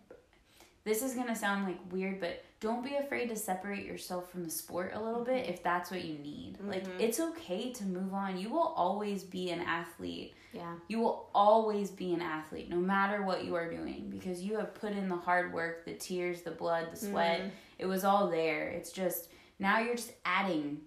this 0.86 1.02
is 1.02 1.14
going 1.14 1.26
to 1.26 1.34
sound 1.34 1.66
like 1.66 1.78
weird, 1.90 2.20
but 2.20 2.44
don't 2.60 2.84
be 2.84 2.94
afraid 2.94 3.28
to 3.28 3.36
separate 3.36 3.84
yourself 3.84 4.30
from 4.30 4.44
the 4.44 4.50
sport 4.50 4.92
a 4.94 5.02
little 5.02 5.24
bit 5.24 5.42
mm-hmm. 5.42 5.52
if 5.52 5.62
that's 5.62 5.90
what 5.90 6.04
you 6.04 6.16
need. 6.18 6.56
Like, 6.64 6.84
mm-hmm. 6.84 7.00
it's 7.00 7.18
okay 7.18 7.72
to 7.72 7.84
move 7.84 8.14
on. 8.14 8.38
You 8.38 8.50
will 8.50 8.72
always 8.76 9.24
be 9.24 9.50
an 9.50 9.60
athlete. 9.60 10.34
Yeah. 10.52 10.74
You 10.86 11.00
will 11.00 11.28
always 11.34 11.90
be 11.90 12.14
an 12.14 12.22
athlete, 12.22 12.70
no 12.70 12.76
matter 12.76 13.24
what 13.24 13.44
you 13.44 13.56
are 13.56 13.68
doing, 13.68 14.06
because 14.10 14.42
you 14.42 14.56
have 14.58 14.74
put 14.74 14.92
in 14.92 15.08
the 15.08 15.16
hard 15.16 15.52
work, 15.52 15.84
the 15.84 15.94
tears, 15.94 16.42
the 16.42 16.52
blood, 16.52 16.86
the 16.92 16.96
sweat. 16.96 17.40
Mm-hmm. 17.40 17.48
It 17.80 17.86
was 17.86 18.04
all 18.04 18.30
there. 18.30 18.68
It's 18.68 18.92
just 18.92 19.28
now 19.58 19.80
you're 19.80 19.96
just 19.96 20.12
adding 20.24 20.80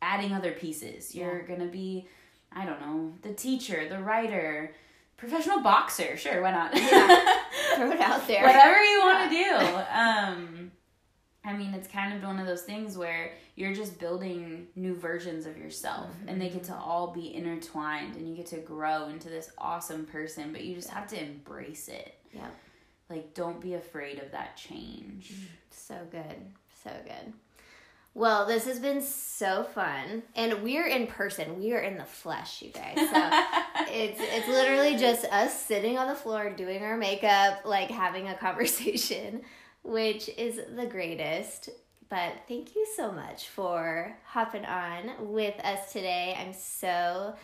adding 0.00 0.32
other 0.32 0.52
pieces. 0.52 1.14
You're 1.16 1.40
Yeah. 1.40 1.56
gonna 1.56 1.70
be, 1.70 2.06
I 2.52 2.64
don't 2.64 2.80
know, 2.80 3.12
the 3.22 3.34
teacher, 3.34 3.88
the 3.88 3.98
writer, 3.98 4.72
professional 5.16 5.60
boxer. 5.60 6.16
Sure, 6.16 6.42
why 6.42 6.52
not? 6.52 6.76
Yeah. 6.76 7.42
Throw 7.86 7.90
it 7.90 8.00
out 8.00 8.26
there. 8.26 8.42
Whatever 8.42 8.82
you 8.82 9.00
want 9.00 9.30
to 9.30 9.36
do. 9.36 9.76
Um, 9.96 10.72
I 11.44 11.56
mean, 11.56 11.72
it's 11.74 11.86
kind 11.86 12.12
of 12.12 12.22
one 12.22 12.40
of 12.40 12.46
those 12.46 12.62
things 12.62 12.98
where 12.98 13.32
you're 13.54 13.72
just 13.72 14.00
building 14.00 14.66
new 14.74 14.96
versions 14.96 15.46
of 15.46 15.56
yourself, 15.56 16.10
and 16.26 16.40
they 16.42 16.48
get 16.48 16.64
to 16.64 16.74
all 16.74 17.12
be 17.12 17.34
intertwined, 17.34 18.16
and 18.16 18.28
you 18.28 18.34
get 18.34 18.46
to 18.46 18.58
grow 18.58 19.08
into 19.08 19.28
this 19.28 19.50
awesome 19.56 20.06
person. 20.06 20.52
But 20.52 20.64
you 20.64 20.74
just 20.74 20.90
have 20.90 21.06
to 21.08 21.22
embrace 21.22 21.88
it. 21.88 22.18
Yep. 22.32 22.54
Like, 23.08 23.34
don't 23.34 23.60
be 23.60 23.74
afraid 23.74 24.18
of 24.18 24.32
that 24.32 24.56
change. 24.56 25.32
So 25.70 25.94
good. 26.10 26.36
So 26.82 26.90
good. 27.04 27.32
Well, 28.16 28.46
this 28.46 28.64
has 28.64 28.78
been 28.78 29.02
so 29.02 29.64
fun. 29.74 30.22
And 30.34 30.62
we're 30.62 30.86
in 30.86 31.06
person. 31.06 31.58
We 31.58 31.74
are 31.74 31.80
in 31.80 31.98
the 31.98 32.06
flesh, 32.06 32.62
you 32.62 32.70
guys. 32.70 32.96
So 32.96 33.04
it's 33.92 34.18
it's 34.18 34.48
literally 34.48 34.96
just 34.96 35.26
us 35.26 35.60
sitting 35.60 35.98
on 35.98 36.08
the 36.08 36.14
floor 36.14 36.48
doing 36.48 36.82
our 36.82 36.96
makeup, 36.96 37.66
like 37.66 37.90
having 37.90 38.30
a 38.30 38.34
conversation, 38.34 39.42
which 39.82 40.30
is 40.30 40.58
the 40.74 40.86
greatest. 40.86 41.68
But 42.08 42.32
thank 42.48 42.74
you 42.74 42.86
so 42.96 43.12
much 43.12 43.48
for 43.48 44.16
hopping 44.24 44.64
on 44.64 45.32
with 45.34 45.60
us 45.62 45.92
today. 45.92 46.34
I'm 46.40 46.54
so 46.54 47.34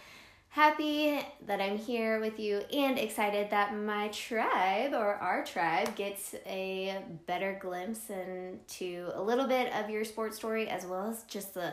happy 0.52 1.18
that 1.46 1.62
I'm 1.62 1.78
here 1.78 2.20
with 2.20 2.38
you 2.38 2.58
and 2.74 2.98
excited 2.98 3.48
that 3.50 3.74
my 3.74 4.08
tribe 4.08 4.92
or 4.92 5.14
our 5.14 5.42
tribe 5.44 5.96
gets 5.96 6.34
a 6.44 7.02
better 7.26 7.58
glimpse 7.58 8.10
into 8.10 9.10
a 9.14 9.22
little 9.22 9.46
bit 9.46 9.72
of 9.72 9.88
your 9.88 10.04
sports 10.04 10.36
story 10.36 10.68
as 10.68 10.84
well 10.84 11.08
as 11.08 11.22
just 11.22 11.54
the 11.54 11.72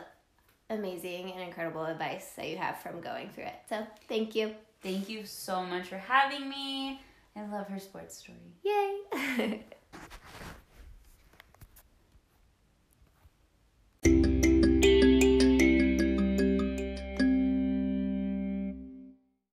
amazing 0.69 1.29
and 1.33 1.41
incredible 1.41 1.83
advice 1.83 2.31
that 2.37 2.47
you 2.47 2.55
have 2.55 2.79
from 2.79 3.01
going 3.01 3.29
through 3.31 3.47
it. 3.47 3.59
So, 3.67 3.85
thank 4.07 4.33
you. 4.33 4.55
Thank 4.81 5.09
you 5.09 5.25
so 5.25 5.61
much 5.61 5.87
for 5.87 5.97
having 5.97 6.47
me. 6.47 7.01
I 7.35 7.45
love 7.47 7.67
her 7.67 7.79
sports 7.79 8.17
story. 8.17 8.37
Yay! 8.63 9.65